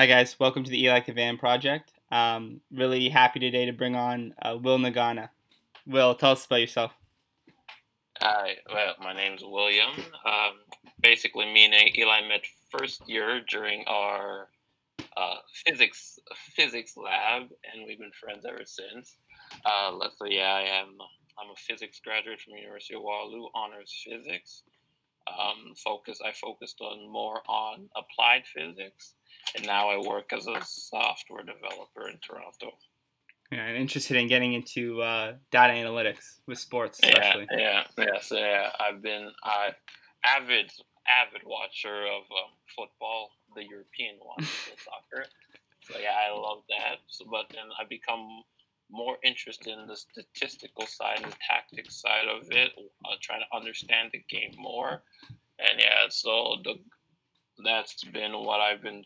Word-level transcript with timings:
Hi, 0.00 0.06
guys. 0.06 0.40
Welcome 0.40 0.64
to 0.64 0.70
the 0.70 0.82
Eli 0.82 1.00
Cavan 1.00 1.36
project. 1.36 1.92
Um, 2.10 2.62
really 2.72 3.10
happy 3.10 3.38
today 3.38 3.66
to 3.66 3.72
bring 3.74 3.94
on 3.94 4.32
uh, 4.40 4.56
Will 4.56 4.78
Ngana. 4.78 5.28
Will, 5.86 6.14
tell 6.14 6.30
us 6.30 6.46
about 6.46 6.62
yourself. 6.62 6.92
Hi, 8.18 8.54
well, 8.72 8.94
my 8.98 9.12
name's 9.12 9.42
William. 9.44 9.90
Um, 10.24 10.52
basically, 11.02 11.52
me 11.52 11.66
and 11.66 11.98
Eli 11.98 12.26
met 12.26 12.46
first 12.70 13.06
year 13.06 13.42
during 13.46 13.84
our 13.88 14.48
uh, 15.18 15.34
physics 15.66 16.18
physics 16.56 16.96
lab, 16.96 17.50
and 17.70 17.84
we've 17.86 17.98
been 17.98 18.10
friends 18.12 18.46
ever 18.48 18.64
since. 18.64 19.18
Uh, 19.66 19.92
so 20.16 20.24
yeah, 20.24 20.54
I 20.54 20.80
am. 20.80 20.96
I'm 21.38 21.50
a 21.50 21.56
physics 21.56 22.00
graduate 22.02 22.40
from 22.40 22.54
University 22.56 22.94
of 22.94 23.02
Waterloo, 23.02 23.48
honors 23.54 23.94
physics. 24.02 24.62
Um, 25.28 25.74
focus. 25.76 26.20
I 26.24 26.32
focused 26.32 26.80
on 26.80 27.06
more 27.12 27.42
on 27.46 27.90
applied 27.94 28.44
physics, 28.46 29.12
and 29.56 29.66
now 29.66 29.88
I 29.90 29.98
work 29.98 30.32
as 30.32 30.46
a 30.46 30.60
software 30.64 31.42
developer 31.42 32.08
in 32.08 32.18
Toronto. 32.18 32.72
Yeah, 33.50 33.64
I'm 33.64 33.76
interested 33.76 34.16
in 34.16 34.28
getting 34.28 34.52
into 34.52 35.02
uh, 35.02 35.34
data 35.50 35.72
analytics 35.72 36.38
with 36.46 36.58
sports, 36.58 37.00
especially. 37.02 37.48
Yeah, 37.50 37.82
yeah, 37.98 38.04
yeah. 38.04 38.20
So 38.20 38.36
yeah, 38.36 38.70
I've 38.78 39.02
been 39.02 39.30
uh, 39.42 39.70
avid 40.24 40.70
avid 41.08 41.42
watcher 41.44 42.06
of 42.06 42.22
um, 42.30 42.52
football, 42.76 43.30
the 43.56 43.64
European 43.64 44.16
one, 44.22 44.44
soccer. 44.84 45.26
So 45.82 45.98
yeah, 45.98 46.14
I 46.28 46.32
love 46.32 46.62
that. 46.68 46.98
So, 47.08 47.24
but 47.28 47.46
then 47.50 47.66
I 47.78 47.84
become 47.88 48.42
more 48.88 49.16
interested 49.24 49.78
in 49.78 49.86
the 49.86 49.96
statistical 49.96 50.86
side 50.86 51.20
and 51.22 51.32
the 51.32 51.36
tactics 51.46 52.00
side 52.00 52.26
of 52.28 52.46
it, 52.50 52.72
uh, 53.04 53.14
trying 53.20 53.40
to 53.40 53.56
understand 53.56 54.10
the 54.12 54.22
game 54.28 54.54
more. 54.58 55.02
And 55.58 55.80
yeah, 55.80 56.08
so 56.08 56.56
the 56.62 56.74
that's 57.64 58.04
been 58.04 58.32
what 58.32 58.60
I've 58.60 58.82
been 58.82 59.04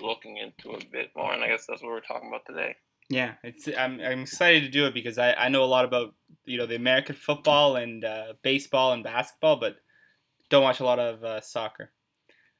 looking 0.00 0.36
into 0.36 0.76
a 0.76 0.80
bit 0.90 1.10
more, 1.16 1.32
and 1.32 1.42
I 1.42 1.48
guess 1.48 1.66
that's 1.66 1.82
what 1.82 1.90
we're 1.90 2.00
talking 2.00 2.28
about 2.28 2.46
today. 2.46 2.76
Yeah, 3.08 3.34
it's 3.44 3.68
I'm, 3.68 4.00
I'm 4.00 4.20
excited 4.20 4.64
to 4.64 4.68
do 4.68 4.86
it 4.86 4.94
because 4.94 5.18
I, 5.18 5.32
I 5.34 5.48
know 5.48 5.62
a 5.62 5.66
lot 5.66 5.84
about 5.84 6.14
you 6.44 6.58
know 6.58 6.66
the 6.66 6.76
American 6.76 7.14
football 7.14 7.76
and 7.76 8.04
uh, 8.04 8.32
baseball 8.42 8.92
and 8.92 9.04
basketball, 9.04 9.56
but 9.56 9.76
don't 10.50 10.62
watch 10.62 10.80
a 10.80 10.84
lot 10.84 10.98
of 10.98 11.22
uh, 11.22 11.40
soccer. 11.40 11.92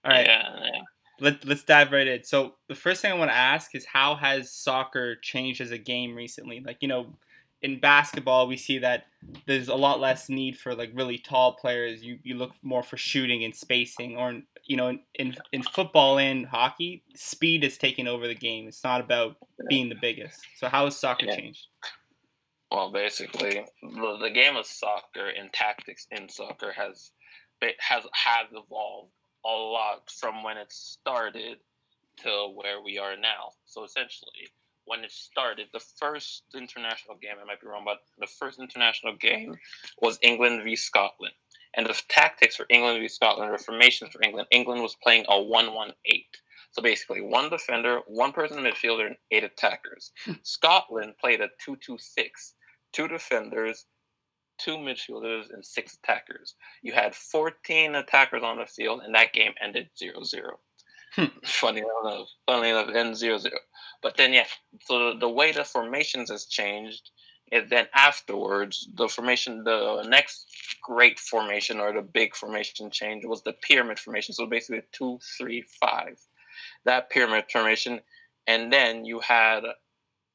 All 0.05 0.13
right. 0.13 0.27
Yeah, 0.27 0.43
yeah. 0.63 0.81
Let, 1.19 1.45
let's 1.47 1.65
dive 1.65 1.93
right 1.93 2.07
in. 2.07 2.25
So 2.25 2.57
the 2.69 2.75
first 2.75 3.01
thing 3.01 3.11
I 3.11 3.17
want 3.17 3.31
to 3.31 3.37
ask 3.37 3.75
is 3.75 3.87
how 3.87 4.17
has 4.17 4.53
soccer 4.53 5.17
changed 5.17 5.61
as 5.61 5.71
a 5.71 5.79
game 5.79 6.15
recently? 6.15 6.63
Like 6.65 6.79
you 6.81 6.89
know, 6.89 7.15
in 7.63 7.81
basketball 7.81 8.47
we 8.47 8.57
see 8.57 8.79
that 8.79 9.05
there's 9.47 9.69
a 9.69 9.75
lot 9.75 10.01
less 10.01 10.29
need 10.29 10.59
for 10.59 10.75
like 10.75 10.91
really 10.95 11.19
tall 11.19 11.55
players. 11.55 12.03
You 12.03 12.19
you 12.23 12.37
look 12.37 12.53
more 12.63 12.83
for 12.83 12.97
shooting 12.97 13.45
and 13.45 13.55
spacing, 13.55 14.17
or 14.17 14.41
you 14.65 14.77
know, 14.77 14.89
in 14.89 15.01
in, 15.15 15.37
in 15.53 15.63
football 15.63 16.19
and 16.19 16.47
hockey, 16.47 17.03
speed 17.15 17.65
is 17.65 17.79
taking 17.79 18.07
over 18.07 18.27
the 18.29 18.35
game. 18.35 18.69
It's 18.69 18.85
not 18.85 19.01
about 19.01 19.37
being 19.69 19.89
the 19.89 19.97
biggest. 20.01 20.41
So 20.59 20.69
how 20.69 20.85
has 20.85 20.97
soccer 20.97 21.27
Yeah. 21.27 21.37
changed? 21.37 21.67
Well, 22.71 22.91
basically, 22.91 23.65
the, 23.83 24.19
the 24.21 24.31
game 24.31 24.57
of 24.57 24.67
soccer 24.67 25.29
and 25.29 25.53
tactics 25.53 26.07
in 26.11 26.29
soccer 26.29 26.73
has 26.73 27.13
has 27.79 28.07
has 28.13 28.47
evolved 28.53 29.13
a 29.45 29.49
lot 29.49 30.11
from 30.11 30.43
when 30.43 30.57
it 30.57 30.73
started 30.73 31.59
to 32.19 32.53
where 32.55 32.83
we 32.83 32.99
are 32.99 33.17
now. 33.17 33.53
So 33.67 33.85
essentially, 33.85 34.49
when 34.87 35.05
it 35.05 35.13
started, 35.13 35.67
the 35.73 35.81
first 35.81 36.45
international 36.55 37.17
game, 37.21 37.37
I 37.41 37.45
might 37.45 37.61
be 37.61 37.67
wrong, 37.67 37.85
but 37.85 37.99
the 38.19 38.27
first 38.27 38.59
international 38.59 39.17
game 39.17 39.55
was 40.01 40.19
England 40.23 40.63
v 40.65 40.77
Scotland. 40.77 41.35
And 41.75 41.87
the 41.87 42.01
tactics 42.09 42.57
for 42.57 42.67
England 42.71 43.01
v 43.01 43.09
Scotland, 43.09 43.51
or 43.51 43.59
formations 43.59 44.13
for 44.13 44.23
England, 44.23 44.49
England 44.51 44.83
was 44.83 44.97
playing 45.03 45.27
a 45.29 45.43
1 45.43 45.75
1 45.75 45.93
8. 46.07 46.25
So 46.71 46.83
basically, 46.83 47.21
one 47.21 47.51
defender, 47.51 48.01
one 48.07 48.33
person 48.33 48.59
in 48.59 48.65
midfielder, 48.65 49.07
and 49.07 49.17
eight 49.31 49.45
attackers. 49.45 50.13
Scotland 50.43 51.15
played 51.21 51.41
a 51.41 51.49
2 51.65 51.77
2 51.77 51.99
6. 51.99 52.55
Two 52.93 53.09
defenders, 53.09 53.87
two 54.59 54.77
midfielders, 54.77 55.53
and 55.53 55.65
six 55.65 55.99
attackers. 56.03 56.55
You 56.83 56.93
had 56.93 57.15
14 57.15 57.95
attackers 57.95 58.43
on 58.43 58.59
the 58.59 58.67
field, 58.67 59.03
and 59.05 59.15
that 59.15 59.33
game 59.33 59.53
ended 59.63 59.91
0 59.99 60.23
0. 60.23 60.59
Funny 61.45 61.81
enough, 61.81 62.29
funny 62.47 62.71
enough, 62.71 62.89
ended 62.95 63.17
0 63.17 63.39
0. 63.39 63.55
But 64.03 64.17
then, 64.17 64.33
yeah, 64.33 64.47
so 64.85 65.15
the, 65.19 65.29
way 65.29 65.53
the 65.53 65.65
formations 65.65 66.31
has 66.31 66.45
changed 66.45 67.11
and 67.53 67.71
then 67.71 67.87
afterwards, 67.95 68.89
the 68.95 69.09
formation, 69.09 69.63
the 69.63 70.03
next 70.09 70.47
great 70.83 71.19
formation 71.19 71.79
or 71.79 71.93
the 71.93 72.03
big 72.03 72.35
formation 72.35 72.91
change 72.91 73.25
was 73.25 73.43
the 73.43 73.53
pyramid 73.53 73.99
formation. 73.99 74.35
So 74.35 74.47
basically, 74.47 74.83
two, 74.93 75.21
three, 75.39 75.65
five. 75.81 76.19
That 76.85 77.11
pyramid 77.11 77.45
formation. 77.53 78.01
And 78.47 78.73
then 78.73 79.05
you 79.05 79.21
had 79.21 79.63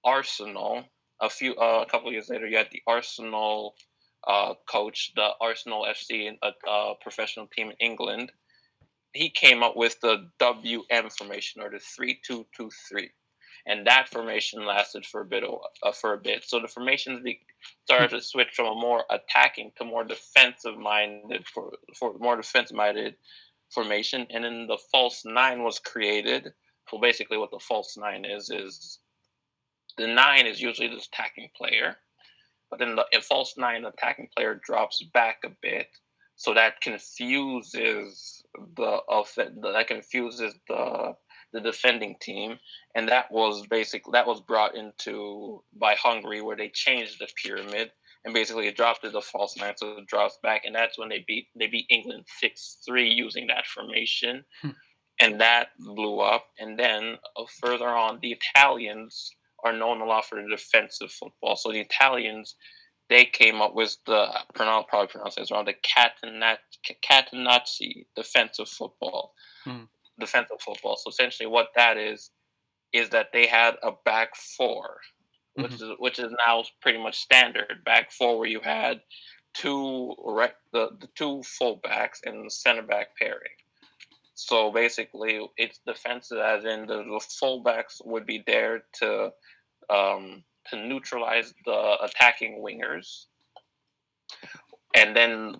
Arsenal. 0.03 0.85
A 1.19 1.29
few, 1.29 1.53
uh, 1.55 1.83
a 1.85 1.89
couple 1.89 2.07
of 2.07 2.13
years 2.13 2.29
later, 2.29 2.47
you 2.47 2.57
had 2.57 2.69
the 2.71 2.81
Arsenal 2.87 3.75
uh, 4.27 4.53
coach, 4.67 5.11
the 5.15 5.29
Arsenal 5.39 5.85
FC, 5.87 6.31
a, 6.41 6.69
a 6.69 6.95
professional 7.01 7.47
team 7.47 7.71
in 7.71 7.75
England. 7.79 8.31
He 9.13 9.29
came 9.29 9.61
up 9.61 9.75
with 9.75 9.99
the 10.01 10.29
WM 10.39 11.09
formation 11.09 11.61
or 11.61 11.69
the 11.69 11.79
three-two-two-three, 11.79 13.09
and 13.65 13.85
that 13.85 14.07
formation 14.07 14.65
lasted 14.65 15.05
for 15.05 15.21
a 15.21 15.25
bit. 15.25 15.43
Uh, 15.83 15.91
for 15.91 16.13
a 16.13 16.17
bit, 16.17 16.43
so 16.45 16.59
the 16.59 16.67
formations 16.67 17.21
started 17.83 18.09
to 18.11 18.21
switch 18.21 18.49
from 18.55 18.67
a 18.67 18.75
more 18.75 19.03
attacking 19.09 19.71
to 19.77 19.83
more 19.83 20.03
defensive-minded 20.03 21.45
for 21.47 21.73
for 21.93 22.13
more 22.19 22.37
defensive-minded 22.37 23.15
formation, 23.69 24.27
and 24.29 24.43
then 24.43 24.67
the 24.67 24.77
false 24.91 25.23
nine 25.25 25.63
was 25.63 25.79
created. 25.79 26.53
So 26.89 26.99
basically, 26.99 27.37
what 27.37 27.51
the 27.51 27.59
false 27.59 27.97
nine 27.97 28.25
is 28.25 28.49
is 28.49 28.99
the 29.97 30.07
nine 30.07 30.45
is 30.45 30.61
usually 30.61 30.87
the 30.87 30.97
attacking 30.97 31.49
player, 31.55 31.97
but 32.69 32.79
then 32.79 32.95
the 32.95 33.05
false 33.21 33.55
nine 33.57 33.85
attacking 33.85 34.29
player 34.35 34.55
drops 34.55 35.03
back 35.13 35.39
a 35.45 35.49
bit, 35.61 35.87
so 36.35 36.53
that 36.53 36.79
confuses 36.81 38.40
the 38.75 39.01
off- 39.09 39.35
that 39.35 39.87
confuses 39.87 40.53
the 40.67 41.13
the 41.53 41.59
defending 41.61 42.15
team, 42.21 42.57
and 42.95 43.09
that 43.09 43.29
was 43.31 43.67
basically 43.67 44.11
that 44.13 44.27
was 44.27 44.41
brought 44.41 44.75
into 44.75 45.63
by 45.75 45.95
Hungary 45.95 46.41
where 46.41 46.55
they 46.55 46.69
changed 46.69 47.19
the 47.19 47.27
pyramid 47.43 47.91
and 48.23 48.33
basically 48.33 48.67
it 48.67 48.75
dropped 48.77 49.03
to 49.03 49.09
the 49.09 49.21
false 49.21 49.57
nine, 49.57 49.73
so 49.75 49.97
it 49.97 50.07
drops 50.07 50.37
back, 50.43 50.63
and 50.65 50.75
that's 50.75 50.97
when 50.97 51.09
they 51.09 51.23
beat 51.27 51.47
they 51.55 51.67
beat 51.67 51.87
England 51.89 52.25
six 52.39 52.77
three 52.85 53.09
using 53.09 53.47
that 53.47 53.65
formation, 53.65 54.43
Hmm. 54.61 54.69
and 55.19 55.41
that 55.41 55.69
blew 55.79 56.19
up. 56.19 56.45
And 56.59 56.77
then 56.77 57.17
uh, 57.35 57.45
further 57.61 57.87
on, 57.89 58.19
the 58.21 58.33
Italians 58.33 59.35
are 59.63 59.73
known 59.73 60.01
a 60.01 60.05
lot 60.05 60.25
for 60.25 60.41
the 60.41 60.49
defensive 60.49 61.11
football. 61.11 61.55
So 61.55 61.71
the 61.71 61.79
Italians 61.81 62.55
they 63.11 63.25
came 63.25 63.61
up 63.61 63.75
with 63.75 63.97
the 64.05 64.25
pronounce 64.55 64.85
probably 64.87 65.09
pronounce 65.09 65.35
this 65.35 65.51
wrong 65.51 65.65
the 65.65 65.75
Catenacci, 67.03 68.05
defensive 68.15 68.69
football. 68.69 69.33
Hmm. 69.65 69.83
Defensive 70.17 70.61
football. 70.61 70.95
So 70.95 71.09
essentially, 71.09 71.47
what 71.47 71.67
that 71.75 71.97
is 71.97 72.31
is 72.93 73.09
that 73.09 73.27
they 73.33 73.47
had 73.47 73.75
a 73.83 73.91
back 74.05 74.35
four, 74.35 75.01
which 75.55 75.73
is 75.73 75.83
which 75.99 76.19
is 76.19 76.33
now 76.47 76.63
pretty 76.81 76.99
much 76.99 77.19
standard 77.19 77.83
back 77.85 78.11
four, 78.11 78.39
where 78.39 78.47
you 78.47 78.61
had 78.61 79.01
two 79.53 80.15
right 80.25 80.53
the, 80.71 80.91
the 81.01 81.07
two 81.15 81.43
fullbacks 81.61 82.19
and 82.25 82.49
center 82.49 82.81
back 82.81 83.07
pairing. 83.19 83.57
So 84.35 84.71
basically, 84.71 85.39
it's 85.57 85.81
defensive, 85.85 86.39
as 86.39 86.63
in 86.63 86.87
the, 86.87 86.97
the 86.97 87.21
fullbacks 87.41 88.01
would 88.05 88.25
be 88.25 88.41
there 88.47 88.83
to 88.99 89.31
um, 89.89 90.43
to 90.69 90.75
neutralize 90.75 91.53
the 91.65 91.97
attacking 92.01 92.61
wingers, 92.63 93.25
and 94.95 95.15
then 95.15 95.55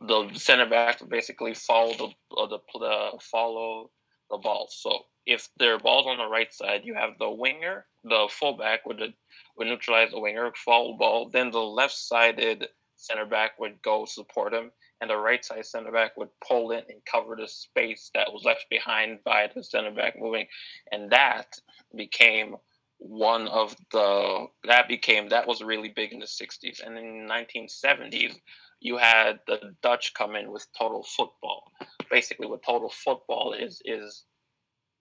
the 0.00 0.30
center 0.34 0.66
backs 0.66 1.02
basically 1.02 1.54
follow 1.54 1.92
the 1.94 2.36
uh, 2.36 2.46
the, 2.46 3.18
follow 3.20 3.90
the 4.30 4.38
ball. 4.38 4.68
So 4.70 5.06
if 5.26 5.48
there 5.58 5.74
are 5.74 5.78
balls 5.78 6.06
on 6.06 6.18
the 6.18 6.26
right 6.26 6.52
side, 6.52 6.82
you 6.84 6.94
have 6.94 7.18
the 7.18 7.30
winger, 7.30 7.86
the 8.04 8.28
fullback 8.30 8.86
would 8.86 9.14
would 9.56 9.66
neutralize 9.66 10.10
the 10.10 10.20
winger, 10.20 10.52
follow 10.64 10.92
the 10.92 10.98
ball. 10.98 11.30
Then 11.30 11.50
the 11.50 11.58
left-sided 11.60 12.68
center 12.96 13.26
back 13.26 13.58
would 13.58 13.80
go 13.82 14.04
support 14.04 14.54
him, 14.54 14.70
and 15.00 15.10
the 15.10 15.16
right 15.16 15.44
side 15.44 15.66
center 15.66 15.92
back 15.92 16.16
would 16.16 16.28
pull 16.46 16.70
in 16.70 16.82
and 16.88 17.04
cover 17.10 17.36
the 17.36 17.48
space 17.48 18.10
that 18.14 18.32
was 18.32 18.44
left 18.44 18.66
behind 18.70 19.18
by 19.24 19.50
the 19.54 19.62
center 19.62 19.90
back 19.90 20.14
moving, 20.18 20.46
and 20.92 21.10
that 21.10 21.58
became 21.94 22.56
one 22.98 23.48
of 23.48 23.76
the 23.92 24.46
that 24.64 24.88
became 24.88 25.28
that 25.28 25.46
was 25.46 25.62
really 25.62 25.92
big 25.94 26.12
in 26.12 26.20
the 26.20 26.26
60s 26.26 26.84
and 26.84 26.96
in 26.96 27.26
the 27.26 27.32
1970s 27.32 28.36
you 28.80 28.98
had 28.98 29.40
the 29.46 29.74
dutch 29.82 30.12
come 30.14 30.36
in 30.36 30.52
with 30.52 30.66
total 30.78 31.02
football. 31.02 31.72
Basically 32.10 32.46
what 32.46 32.62
total 32.64 32.90
football 32.90 33.54
is 33.58 33.80
is 33.84 34.24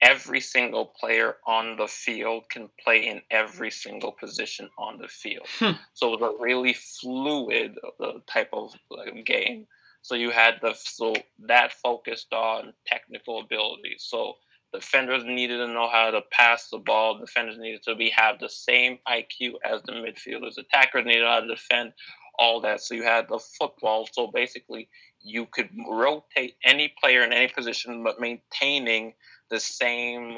every 0.01 0.39
single 0.39 0.93
player 0.99 1.35
on 1.47 1.77
the 1.77 1.87
field 1.87 2.43
can 2.49 2.69
play 2.83 3.07
in 3.07 3.21
every 3.29 3.71
single 3.71 4.11
position 4.11 4.69
on 4.77 4.97
the 4.99 5.07
field. 5.07 5.47
Hmm. 5.59 5.71
so 5.93 6.13
it 6.13 6.19
was 6.19 6.35
a 6.39 6.43
really 6.43 6.73
fluid 6.73 7.75
uh, 7.99 8.13
type 8.27 8.49
of 8.53 8.73
uh, 8.91 9.11
game. 9.25 9.67
So 10.01 10.15
you 10.15 10.31
had 10.31 10.55
the 10.61 10.73
so 10.77 11.13
that 11.47 11.73
focused 11.73 12.33
on 12.33 12.73
technical 12.85 13.41
ability. 13.41 13.95
So 13.97 14.35
Defenders 14.73 15.23
needed 15.23 15.57
to 15.57 15.67
know 15.67 15.87
how 15.89 16.09
to 16.11 16.21
pass 16.31 16.69
the 16.69 16.79
ball. 16.79 17.19
Defenders 17.19 17.57
needed 17.59 17.83
to 17.83 17.95
be 17.95 18.09
have 18.09 18.39
the 18.39 18.49
same 18.49 18.97
IQ 19.07 19.53
as 19.63 19.81
the 19.83 19.91
midfielders. 19.91 20.57
Attackers 20.57 21.05
needed 21.05 21.25
how 21.25 21.41
to 21.41 21.47
defend 21.47 21.93
all 22.39 22.59
that. 22.61 22.81
So 22.81 22.95
you 22.95 23.03
had 23.03 23.27
the 23.29 23.39
football. 23.59 24.07
So 24.11 24.31
basically, 24.33 24.89
you 25.21 25.45
could 25.45 25.69
rotate 25.89 26.55
any 26.65 26.93
player 27.01 27.23
in 27.23 27.31
any 27.31 27.47
position, 27.47 28.03
but 28.03 28.19
maintaining 28.19 29.13
the 29.49 29.59
same 29.59 30.37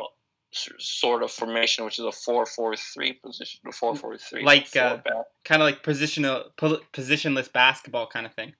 sort 0.52 1.24
of 1.24 1.32
formation, 1.32 1.86
which 1.86 2.00
is 2.00 2.06
a 2.06 2.12
four-four-three 2.12 3.14
position, 3.14 3.62
a 3.68 3.72
four-four-three, 3.72 4.44
like 4.44 4.76
uh, 4.76 4.98
kind 5.44 5.62
of 5.62 5.66
like 5.66 5.84
positional, 5.84 6.46
positionless 6.58 7.52
basketball 7.52 8.08
kind 8.08 8.26
of 8.26 8.34
thing. 8.34 8.54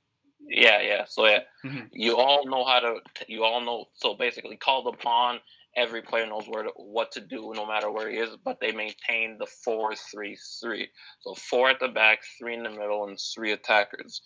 Yeah, 0.48 0.82
yeah. 0.82 1.06
So 1.08 1.26
yeah, 1.26 1.40
mm-hmm. 1.64 1.86
you 1.92 2.18
all 2.18 2.46
know 2.46 2.66
how 2.66 2.80
to. 2.80 2.98
You 3.28 3.44
all 3.44 3.62
know. 3.62 3.86
So 3.94 4.14
basically, 4.14 4.58
called 4.58 4.94
upon 4.94 5.40
every 5.76 6.02
player 6.02 6.26
knows 6.26 6.46
where 6.48 6.64
to, 6.64 6.72
what 6.76 7.12
to 7.12 7.22
do 7.22 7.54
no 7.56 7.66
matter 7.66 7.92
where 7.92 8.10
he 8.10 8.18
is, 8.18 8.30
but 8.44 8.60
they 8.60 8.72
maintain 8.72 9.38
the 9.38 9.46
four 9.46 9.94
three 9.96 10.38
three. 10.62 10.90
So 11.22 11.36
four 11.36 11.70
at 11.70 11.80
the 11.80 11.88
back, 11.88 12.20
three 12.38 12.54
in 12.54 12.64
the 12.64 12.70
middle, 12.70 13.08
and 13.08 13.20
three 13.34 13.52
attackers. 13.52 14.22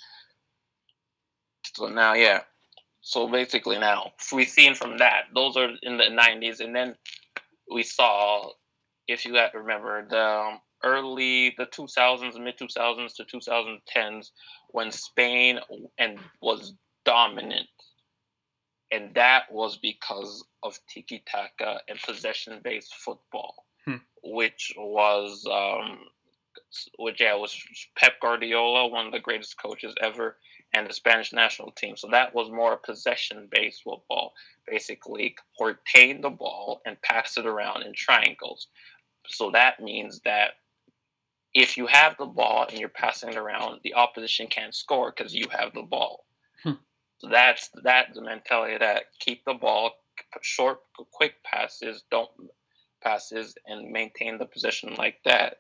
So 1.75 1.87
now, 1.87 2.13
yeah. 2.13 2.41
So 3.01 3.27
basically, 3.27 3.79
now 3.79 4.11
we've 4.33 4.49
seen 4.49 4.75
from 4.75 4.97
that, 4.97 5.25
those 5.33 5.55
are 5.57 5.69
in 5.83 5.97
the 5.97 6.05
'90s, 6.05 6.59
and 6.59 6.75
then 6.75 6.95
we 7.71 7.83
saw, 7.83 8.49
if 9.07 9.25
you 9.25 9.33
got 9.33 9.51
to 9.53 9.59
remember, 9.59 10.05
the 10.07 10.21
um, 10.21 10.59
early 10.83 11.55
the 11.57 11.65
2000s, 11.65 12.41
mid 12.41 12.57
2000s 12.57 13.15
to 13.15 13.23
2010s, 13.23 14.31
when 14.69 14.91
Spain 14.91 15.59
and 15.97 16.19
was 16.41 16.73
dominant 17.05 17.67
and 18.91 19.13
that 19.13 19.51
was 19.51 19.77
because 19.77 20.43
of 20.63 20.79
tiki 20.87 21.23
taka 21.25 21.79
and 21.87 21.99
possession 21.99 22.59
based 22.63 22.95
football, 22.95 23.65
hmm. 23.85 23.95
which 24.23 24.73
was 24.77 25.45
um, 25.51 25.99
which 26.97 27.21
yeah 27.21 27.35
was 27.35 27.55
Pep 27.97 28.19
Guardiola, 28.21 28.87
one 28.87 29.05
of 29.05 29.11
the 29.11 29.19
greatest 29.19 29.61
coaches 29.61 29.93
ever, 30.01 30.37
and 30.73 30.87
the 30.87 30.93
Spanish 30.93 31.33
national 31.33 31.71
team. 31.71 31.95
So 31.95 32.07
that 32.11 32.33
was 32.33 32.49
more 32.51 32.77
possession 32.77 33.47
based 33.51 33.83
football, 33.83 34.33
basically 34.67 35.35
retain 35.59 36.21
the 36.21 36.29
ball 36.29 36.81
and 36.85 37.01
pass 37.01 37.37
it 37.37 37.45
around 37.45 37.83
in 37.83 37.93
triangles. 37.93 38.67
So 39.27 39.51
that 39.51 39.79
means 39.79 40.21
that 40.25 40.51
if 41.53 41.77
you 41.77 41.87
have 41.87 42.15
the 42.17 42.25
ball 42.25 42.65
and 42.69 42.79
you're 42.79 42.89
passing 42.89 43.29
it 43.29 43.35
around, 43.35 43.79
the 43.83 43.93
opposition 43.93 44.47
can't 44.47 44.75
score 44.75 45.13
because 45.15 45.33
you 45.33 45.47
have 45.49 45.73
the 45.73 45.81
ball. 45.81 46.25
Hmm. 46.63 46.73
So 47.19 47.29
that's 47.29 47.69
that's 47.83 48.15
the 48.15 48.21
mentality 48.21 48.77
that 48.79 49.03
keep 49.19 49.43
the 49.45 49.53
ball 49.53 49.91
short, 50.41 50.79
quick 51.11 51.35
passes, 51.43 52.03
don't 52.11 52.29
passes, 53.01 53.55
and 53.67 53.91
maintain 53.91 54.37
the 54.37 54.45
position 54.45 54.95
like 54.97 55.17
that. 55.25 55.57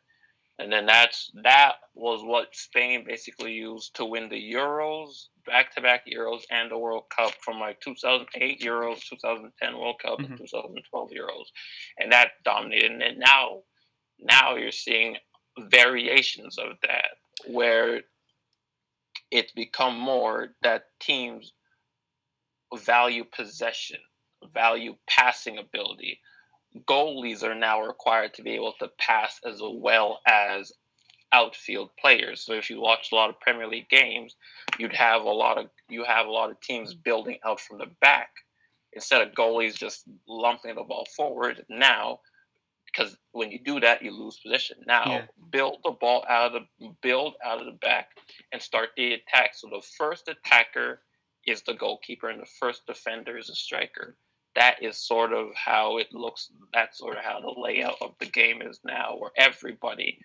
And 0.57 0.71
then 0.71 0.85
that's 0.85 1.31
that 1.43 1.75
was 1.95 2.21
what 2.23 2.53
Spain 2.53 3.05
basically 3.07 3.53
used 3.53 3.95
to 3.95 4.05
win 4.05 4.27
the 4.27 4.53
Euros, 4.53 5.27
back-to-back 5.45 6.03
Euros, 6.05 6.41
and 6.51 6.69
the 6.69 6.77
World 6.77 7.05
Cup 7.15 7.33
from 7.41 7.59
like 7.59 7.79
2008 7.79 8.61
Euros, 8.61 9.01
2010 9.09 9.77
World 9.77 9.95
Cup, 10.01 10.19
mm-hmm. 10.19 10.33
and 10.33 10.37
2012 10.37 11.09
Euros, 11.11 11.45
and 11.97 12.11
that 12.11 12.31
dominated. 12.43 12.91
And 12.91 13.19
now, 13.19 13.59
now 14.19 14.55
you're 14.57 14.71
seeing 14.71 15.15
variations 15.71 16.57
of 16.57 16.73
that 16.83 17.11
where 17.47 18.01
it's 19.31 19.51
become 19.51 19.97
more 19.97 20.49
that 20.63 20.83
teams 20.99 21.53
value 22.75 23.23
possession, 23.23 23.99
value 24.53 24.95
passing 25.07 25.57
ability. 25.57 26.19
Goalies 26.87 27.43
are 27.43 27.55
now 27.55 27.81
required 27.81 28.33
to 28.35 28.43
be 28.43 28.51
able 28.51 28.73
to 28.79 28.89
pass 28.99 29.39
as 29.45 29.59
well 29.61 30.21
as 30.27 30.71
outfield 31.31 31.91
players. 31.99 32.41
So 32.41 32.53
if 32.53 32.69
you 32.69 32.79
watch 32.79 33.09
a 33.11 33.15
lot 33.15 33.29
of 33.29 33.39
Premier 33.39 33.67
League 33.67 33.89
games, 33.89 34.35
you'd 34.77 34.93
have 34.93 35.23
a 35.23 35.29
lot 35.29 35.57
of 35.57 35.67
you 35.89 36.03
have 36.03 36.27
a 36.27 36.31
lot 36.31 36.51
of 36.51 36.61
teams 36.61 36.93
building 36.93 37.37
out 37.45 37.59
from 37.59 37.79
the 37.79 37.87
back 38.01 38.29
instead 38.93 39.21
of 39.21 39.33
goalies 39.33 39.75
just 39.75 40.05
lumping 40.27 40.75
the 40.75 40.83
ball 40.83 41.05
forward. 41.15 41.63
Now 41.69 42.19
because 42.91 43.17
when 43.31 43.51
you 43.51 43.59
do 43.63 43.79
that, 43.79 44.01
you 44.01 44.11
lose 44.11 44.39
position. 44.39 44.77
Now, 44.85 45.03
yeah. 45.05 45.25
build 45.51 45.77
the 45.83 45.91
ball 45.91 46.25
out 46.27 46.53
of 46.53 46.61
the 46.79 46.89
build 47.01 47.35
out 47.43 47.59
of 47.59 47.65
the 47.65 47.77
back 47.79 48.09
and 48.51 48.61
start 48.61 48.89
the 48.95 49.13
attack. 49.13 49.51
So 49.53 49.67
the 49.69 49.85
first 49.97 50.27
attacker 50.27 51.01
is 51.45 51.61
the 51.63 51.73
goalkeeper, 51.73 52.29
and 52.29 52.41
the 52.41 52.49
first 52.59 52.85
defender 52.85 53.37
is 53.37 53.49
a 53.49 53.55
striker. 53.55 54.15
That 54.55 54.81
is 54.81 54.97
sort 54.97 55.31
of 55.33 55.47
how 55.55 55.97
it 55.97 56.07
looks. 56.11 56.51
That's 56.73 56.97
sort 56.97 57.17
of 57.17 57.23
how 57.23 57.39
the 57.39 57.53
layout 57.55 57.97
of 58.01 58.15
the 58.19 58.25
game 58.25 58.61
is 58.61 58.79
now, 58.83 59.15
where 59.17 59.31
everybody 59.37 60.19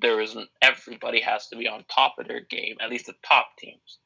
there 0.00 0.20
isn't 0.20 0.48
everybody 0.62 1.20
has 1.20 1.48
to 1.48 1.56
be 1.56 1.68
on 1.68 1.84
top 1.88 2.14
of 2.18 2.28
their 2.28 2.40
game. 2.40 2.76
At 2.80 2.90
least 2.90 3.06
the 3.06 3.14
top 3.26 3.48
teams. 3.58 3.98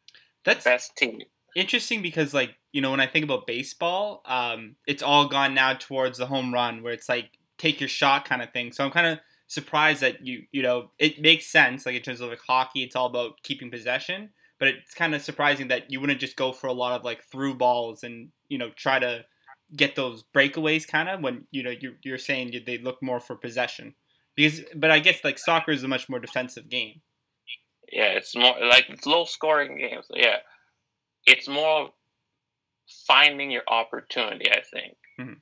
That's 0.44 0.64
the 0.64 0.70
best 0.70 0.96
team. 0.96 1.20
Interesting 1.54 2.02
because, 2.02 2.34
like 2.34 2.56
you 2.72 2.80
know, 2.80 2.90
when 2.90 3.00
I 3.00 3.06
think 3.06 3.24
about 3.24 3.46
baseball, 3.46 4.22
um, 4.26 4.76
it's 4.86 5.02
all 5.02 5.28
gone 5.28 5.54
now 5.54 5.74
towards 5.74 6.18
the 6.18 6.26
home 6.26 6.52
run, 6.52 6.82
where 6.82 6.92
it's 6.92 7.08
like 7.08 7.30
take 7.58 7.80
your 7.80 7.88
shot 7.88 8.28
kind 8.28 8.42
of 8.42 8.52
thing. 8.52 8.72
So 8.72 8.84
I'm 8.84 8.90
kind 8.90 9.06
of 9.06 9.18
surprised 9.48 10.00
that 10.00 10.26
you 10.26 10.42
you 10.50 10.62
know 10.62 10.90
it 10.98 11.20
makes 11.20 11.46
sense 11.46 11.86
like 11.86 11.94
in 11.94 12.02
terms 12.02 12.20
of 12.20 12.28
like 12.28 12.40
hockey 12.40 12.82
it's 12.82 12.96
all 12.96 13.06
about 13.06 13.40
keeping 13.44 13.70
possession 13.70 14.30
but 14.58 14.68
it's 14.68 14.94
kind 14.94 15.14
of 15.14 15.22
surprising 15.22 15.68
that 15.68 15.90
you 15.90 16.00
wouldn't 16.00 16.20
just 16.20 16.36
go 16.36 16.52
for 16.52 16.66
a 16.66 16.72
lot 16.72 16.98
of 16.98 17.04
like 17.04 17.22
through 17.30 17.54
balls 17.54 18.02
and 18.02 18.30
you 18.48 18.58
know 18.58 18.70
try 18.74 18.98
to 18.98 19.24
get 19.74 19.96
those 19.96 20.24
breakaways 20.34 20.86
kind 20.86 21.08
of 21.08 21.20
when 21.20 21.46
you 21.50 21.62
know 21.62 21.72
you're, 21.80 21.94
you're 22.02 22.18
saying 22.18 22.52
they 22.66 22.78
look 22.78 23.02
more 23.02 23.20
for 23.20 23.34
possession. 23.34 23.94
Because 24.36 24.60
but 24.74 24.90
i 24.90 24.98
guess 24.98 25.24
like 25.24 25.38
soccer 25.38 25.72
is 25.72 25.82
a 25.82 25.88
much 25.88 26.08
more 26.08 26.20
defensive 26.20 26.68
game. 26.68 27.00
Yeah 27.90 28.12
it's 28.12 28.34
more 28.36 28.54
like 28.68 28.86
it's 28.88 29.06
low 29.06 29.24
scoring 29.24 29.78
games 29.78 30.06
yeah. 30.12 30.38
It's 31.26 31.48
more 31.48 31.90
finding 33.06 33.50
your 33.50 33.64
opportunity 33.68 34.50
i 34.50 34.60
think. 34.60 34.96
Mm-hmm 35.20 35.32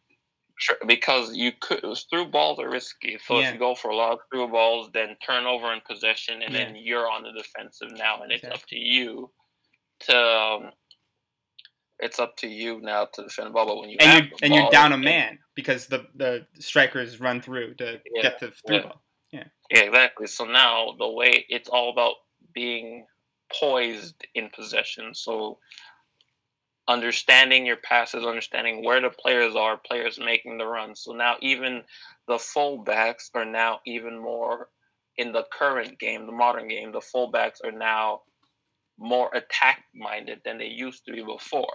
because 0.86 1.34
you 1.34 1.52
could 1.60 1.84
through 2.10 2.26
balls 2.26 2.58
are 2.58 2.70
risky. 2.70 3.18
So 3.24 3.38
yeah. 3.38 3.48
if 3.48 3.54
you 3.54 3.58
go 3.58 3.74
for 3.74 3.90
a 3.90 3.96
lot 3.96 4.12
of 4.12 4.18
through 4.32 4.48
balls, 4.48 4.90
then 4.92 5.16
turnover 5.24 5.72
in 5.72 5.80
possession, 5.88 6.42
and 6.42 6.52
yeah. 6.52 6.64
then 6.64 6.76
you're 6.76 7.10
on 7.10 7.22
the 7.24 7.32
defensive 7.32 7.90
now, 7.92 8.22
and 8.22 8.32
it's 8.32 8.44
up 8.44 8.64
to 8.68 8.76
you 8.76 9.30
to. 10.00 10.16
Um, 10.16 10.70
it's 12.00 12.18
up 12.18 12.36
to 12.38 12.48
you 12.48 12.80
now 12.80 13.06
to 13.14 13.22
defend 13.22 13.46
the 13.46 13.52
ball, 13.52 13.66
but 13.66 13.80
when 13.80 13.88
you 13.88 13.96
and 14.00 14.26
you're, 14.28 14.38
and 14.42 14.54
you're 14.54 14.70
down 14.70 14.92
a 14.92 14.98
man 14.98 15.38
because 15.54 15.86
the 15.86 16.06
the 16.16 16.44
strikers 16.58 17.20
run 17.20 17.40
through 17.40 17.74
to 17.74 18.00
yeah, 18.12 18.22
get 18.22 18.40
the 18.40 18.52
through 18.66 18.82
ball. 18.82 19.02
Yeah. 19.32 19.44
Yeah, 19.70 19.80
exactly. 19.80 20.26
So 20.26 20.44
now 20.44 20.94
the 20.98 21.08
way 21.08 21.46
it's 21.48 21.68
all 21.68 21.90
about 21.90 22.14
being 22.52 23.06
poised 23.52 24.26
in 24.34 24.50
possession. 24.50 25.14
So 25.14 25.58
understanding 26.88 27.64
your 27.64 27.76
passes, 27.76 28.24
understanding 28.24 28.84
where 28.84 29.00
the 29.00 29.10
players 29.10 29.56
are, 29.56 29.76
players 29.76 30.18
making 30.18 30.58
the 30.58 30.66
runs. 30.66 31.00
So 31.00 31.12
now 31.12 31.36
even 31.40 31.82
the 32.28 32.34
fullbacks 32.34 33.30
are 33.34 33.44
now 33.44 33.80
even 33.86 34.18
more 34.18 34.68
in 35.16 35.32
the 35.32 35.46
current 35.52 35.98
game, 35.98 36.26
the 36.26 36.32
modern 36.32 36.68
game, 36.68 36.92
the 36.92 37.00
fullbacks 37.00 37.64
are 37.64 37.72
now 37.72 38.22
more 38.98 39.30
attack 39.34 39.84
minded 39.94 40.40
than 40.44 40.58
they 40.58 40.66
used 40.66 41.04
to 41.06 41.12
be 41.12 41.22
before. 41.22 41.72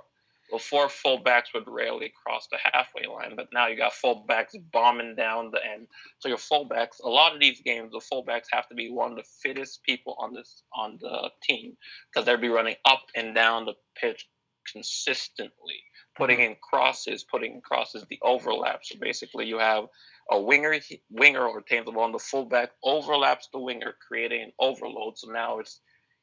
Before 0.51 0.87
fullbacks 0.87 1.53
would 1.53 1.67
rarely 1.67 2.11
cross 2.23 2.47
the 2.51 2.57
halfway 2.63 3.05
line, 3.05 3.35
but 3.35 3.49
now 3.53 3.67
you 3.67 3.77
got 3.77 3.93
fullbacks 3.93 4.55
bombing 4.71 5.15
down 5.15 5.51
the 5.51 5.63
end. 5.63 5.87
So 6.17 6.27
your 6.27 6.39
fullbacks, 6.39 7.03
a 7.03 7.09
lot 7.09 7.35
of 7.35 7.39
these 7.39 7.61
games, 7.61 7.91
the 7.91 8.01
fullbacks 8.11 8.47
have 8.51 8.67
to 8.69 8.75
be 8.75 8.89
one 8.89 9.11
of 9.11 9.17
the 9.17 9.23
fittest 9.43 9.83
people 9.83 10.15
on 10.17 10.33
this 10.33 10.63
on 10.75 10.97
the 11.01 11.29
team 11.43 11.77
because 12.11 12.25
they'll 12.25 12.37
be 12.37 12.49
running 12.49 12.75
up 12.85 13.03
and 13.15 13.35
down 13.35 13.65
the 13.65 13.75
pitch 13.95 14.27
consistently, 14.71 15.83
putting 16.15 16.39
mm-hmm. 16.39 16.51
in 16.51 16.57
crosses, 16.61 17.23
putting 17.23 17.55
in 17.55 17.61
crosses, 17.61 18.05
the 18.09 18.19
overlap. 18.21 18.81
So 18.83 18.97
basically, 18.99 19.45
you 19.45 19.59
have 19.59 19.85
a 20.31 20.39
winger, 20.39 20.75
winger 21.09 21.53
retains 21.53 21.85
the 21.85 21.91
ball, 21.91 22.05
and 22.05 22.13
the 22.13 22.19
fullback 22.19 22.71
overlaps 22.83 23.49
the 23.51 23.59
winger, 23.59 23.95
creating 24.07 24.41
an 24.41 24.51
overload. 24.59 25.17
So 25.17 25.31
now 25.31 25.59
it's 25.59 25.81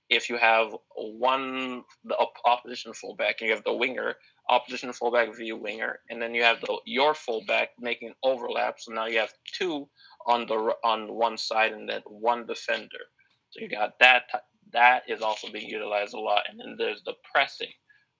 if 0.09 0.31
you 0.31 0.37
have 0.37 0.69
one 0.95 1.83
the 2.05 2.17
opposition 2.45 2.93
fullback 2.93 3.41
and 3.41 3.49
you 3.49 3.55
have 3.55 3.65
the 3.65 3.75
winger, 3.75 4.15
opposition 4.49 4.93
fullback 4.93 5.35
via 5.37 5.57
winger, 5.57 5.99
and 6.11 6.23
then 6.23 6.35
you 6.35 6.43
have 6.43 6.61
the 6.61 6.79
your 6.85 7.15
fullback 7.15 7.71
making 7.81 8.15
overlap. 8.23 8.79
So 8.79 8.93
now 8.93 9.07
you 9.07 9.19
have 9.19 9.33
two 9.59 9.89
on 10.27 10.47
the 10.47 10.75
on 10.85 11.13
one 11.13 11.37
side 11.37 11.73
and 11.73 11.89
then 11.89 12.03
one 12.07 12.47
defender. 12.47 13.05
So 13.51 13.61
you 13.61 13.69
got 13.69 13.99
that. 14.01 14.25
That 14.73 15.03
is 15.09 15.23
also 15.23 15.51
being 15.51 15.69
utilized 15.69 16.15
a 16.15 16.21
lot, 16.21 16.43
and 16.49 16.59
then 16.59 16.77
there's 16.79 17.03
the 17.05 17.15
pressing. 17.33 17.73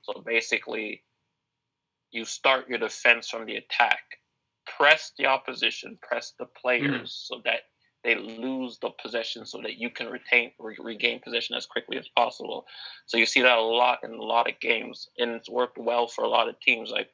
So 0.07 0.23
basically, 0.25 1.03
you 2.13 2.25
start 2.25 2.69
your 2.69 2.79
defense 2.79 3.29
from 3.29 3.47
the 3.47 3.57
attack, 3.57 4.21
press 4.79 5.13
the 5.19 5.27
opposition, 5.27 5.99
press 6.01 6.33
the 6.39 6.47
players 6.47 7.11
mm. 7.11 7.29
so 7.29 7.43
that 7.45 7.63
they 8.05 8.15
lose 8.15 8.79
the 8.79 8.91
possession 9.03 9.45
so 9.45 9.61
that 9.63 9.79
you 9.79 9.91
can 9.91 10.07
retain 10.07 10.53
re- 10.61 10.77
regain 10.79 11.21
possession 11.21 11.57
as 11.57 11.67
quickly 11.67 11.99
as 11.99 12.07
possible. 12.15 12.65
So 13.07 13.17
you 13.17 13.27
see 13.27 13.43
that 13.43 13.59
a 13.59 13.61
lot 13.61 13.99
in 14.05 14.13
a 14.13 14.23
lot 14.23 14.49
of 14.49 14.61
games, 14.61 15.09
and 15.19 15.33
it's 15.33 15.51
worked 15.51 15.77
well 15.77 16.07
for 16.07 16.23
a 16.23 16.29
lot 16.29 16.49
of 16.49 16.61
teams. 16.61 16.91
Like 16.91 17.09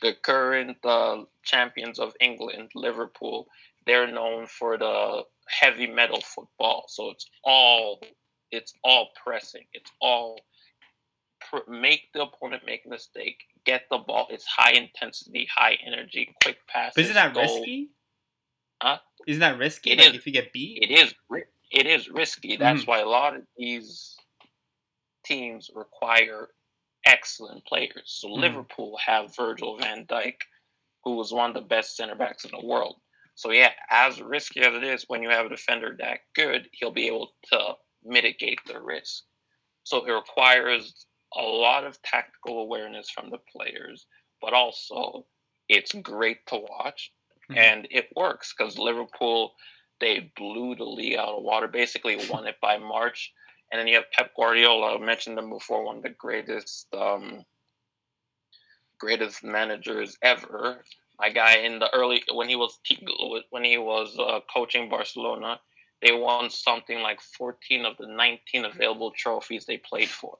the 0.00 0.12
current 0.22 0.76
uh, 0.84 1.24
champions 1.42 1.98
of 1.98 2.14
England, 2.20 2.70
Liverpool, 2.76 3.48
they're 3.84 4.10
known 4.10 4.46
for 4.46 4.78
the 4.78 5.22
heavy 5.48 5.88
metal 5.88 6.20
football. 6.20 6.84
So 6.86 7.10
it's 7.10 7.28
all 7.42 8.00
it's 8.52 8.72
all 8.84 9.08
pressing. 9.22 9.64
It's 9.72 9.90
all 10.00 10.38
make 11.68 12.12
the 12.12 12.22
opponent 12.22 12.62
make 12.66 12.82
a 12.86 12.88
mistake, 12.88 13.36
get 13.64 13.82
the 13.90 13.98
ball. 13.98 14.26
It's 14.30 14.46
high 14.46 14.72
intensity, 14.72 15.48
high 15.54 15.78
energy, 15.86 16.34
quick. 16.42 16.58
But 16.74 16.92
isn't 16.96 17.14
that 17.14 17.34
goal. 17.34 17.42
risky? 17.42 17.90
Huh? 18.82 18.98
Isn't 19.26 19.40
that 19.40 19.58
risky? 19.58 19.90
It 19.92 19.98
like 19.98 20.08
is, 20.10 20.14
if 20.14 20.26
you 20.26 20.32
get 20.32 20.52
beat. 20.52 20.78
It 20.82 20.90
is. 20.92 21.14
It 21.70 21.86
is 21.86 22.08
risky. 22.08 22.56
That's 22.56 22.82
Mm-hmm. 22.82 22.90
why 22.90 23.00
a 23.00 23.08
lot 23.08 23.36
of 23.36 23.42
these 23.56 24.16
teams 25.24 25.70
require 25.74 26.48
excellent 27.04 27.64
players. 27.66 28.02
So 28.20 28.28
Mhm. 28.28 28.40
Liverpool 28.40 28.96
have 28.98 29.34
Virgil 29.36 29.76
van 29.78 30.06
Dijk, 30.06 30.42
who 31.04 31.16
was 31.16 31.32
one 31.32 31.50
of 31.50 31.54
the 31.54 31.60
best 31.68 31.96
center 31.96 32.14
backs 32.14 32.44
in 32.44 32.50
the 32.50 32.64
world. 32.64 33.00
So 33.34 33.50
yeah, 33.50 33.72
as 33.90 34.20
risky 34.20 34.60
as 34.60 34.74
it 34.74 34.82
is, 34.84 35.04
when 35.08 35.22
you 35.22 35.28
have 35.30 35.46
a 35.46 35.50
defender 35.50 35.96
that 36.00 36.20
good, 36.34 36.68
he'll 36.72 36.90
be 36.90 37.06
able 37.06 37.32
to 37.52 37.74
mitigate 38.02 38.58
the 38.66 38.80
risk. 38.80 39.24
So 39.84 40.04
it 40.04 40.10
requires 40.10 41.06
a 41.36 41.42
lot 41.42 41.84
of 41.84 42.00
tactical 42.02 42.60
awareness 42.60 43.10
from 43.10 43.30
the 43.30 43.38
players, 43.38 44.06
but 44.40 44.52
also 44.52 45.26
it's 45.68 45.92
great 45.92 46.46
to 46.46 46.56
watch 46.56 47.12
Mhm. 47.50 47.56
and 47.56 47.88
it 47.90 48.08
works 48.16 48.54
because 48.56 48.78
Liverpool 48.78 49.54
they 50.00 50.20
blew 50.36 50.76
the 50.76 50.84
league 50.84 51.16
out 51.16 51.30
of 51.38 51.42
water, 51.42 51.66
basically 51.66 52.16
won 52.28 52.46
it 52.46 52.60
by 52.60 52.78
March. 52.78 53.32
And 53.70 53.78
then 53.80 53.88
you 53.88 53.96
have 53.96 54.10
Pep 54.12 54.32
Guardiola. 54.36 54.94
I 54.94 54.98
mentioned 54.98 55.36
them 55.36 55.50
before, 55.50 55.82
one 55.82 55.96
of 55.96 56.02
the 56.04 56.10
greatest 56.10 56.86
um, 56.94 57.44
greatest 58.98 59.42
managers 59.44 60.16
ever. 60.22 60.84
My 61.18 61.30
guy 61.30 61.56
in 61.58 61.78
the 61.78 61.92
early 61.94 62.22
when 62.32 62.48
he 62.48 62.56
was 62.56 62.78
when 63.50 63.64
he 63.64 63.76
was 63.76 64.16
uh, 64.18 64.40
coaching 64.52 64.88
Barcelona, 64.88 65.60
they 66.00 66.12
won 66.12 66.48
something 66.48 67.00
like 67.00 67.20
14 67.20 67.84
of 67.84 67.96
the 67.96 68.06
19 68.06 68.64
available 68.66 69.10
trophies 69.10 69.64
they 69.66 69.78
played 69.78 70.08
for. 70.08 70.38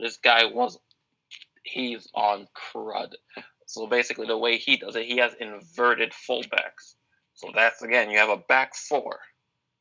This 0.00 0.16
guy 0.16 0.44
was 0.44 0.78
he's 1.64 2.08
on 2.14 2.46
crud. 2.56 3.12
So 3.66 3.86
basically, 3.86 4.26
the 4.26 4.38
way 4.38 4.56
he 4.56 4.76
does 4.76 4.96
it, 4.96 5.06
he 5.06 5.18
has 5.18 5.34
inverted 5.40 6.12
fullbacks. 6.12 6.94
So 7.34 7.50
that's 7.54 7.82
again, 7.82 8.10
you 8.10 8.18
have 8.18 8.30
a 8.30 8.42
back 8.48 8.74
four, 8.74 9.18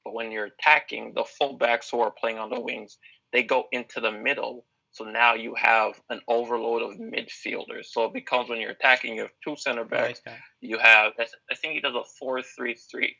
but 0.04 0.14
when 0.14 0.32
you're 0.32 0.46
attacking, 0.46 1.14
the 1.14 1.24
fullbacks 1.42 1.90
who 1.92 2.02
are 2.02 2.12
playing 2.12 2.38
on 2.38 2.50
the 2.50 2.60
wings, 2.60 2.98
they 3.32 3.44
go 3.44 3.66
into 3.72 4.00
the 4.00 4.12
middle. 4.12 4.66
So 4.92 5.04
now 5.04 5.36
you 5.36 5.54
have 5.56 6.02
an 6.10 6.22
overload 6.28 6.82
of 6.82 6.98
midfielders. 6.98 7.86
So 7.86 8.06
it 8.06 8.14
becomes 8.14 8.50
when 8.50 8.60
you're 8.60 8.72
attacking, 8.72 9.16
you 9.16 9.22
have 9.22 9.34
two 9.44 9.56
center 9.56 9.84
backs. 9.84 10.22
You 10.62 10.80
have, 10.80 11.14
I 11.20 11.56
think 11.56 11.76
he 11.76 11.82
does 11.82 11.94
a 11.94 12.04
four-three-three. 12.20 13.16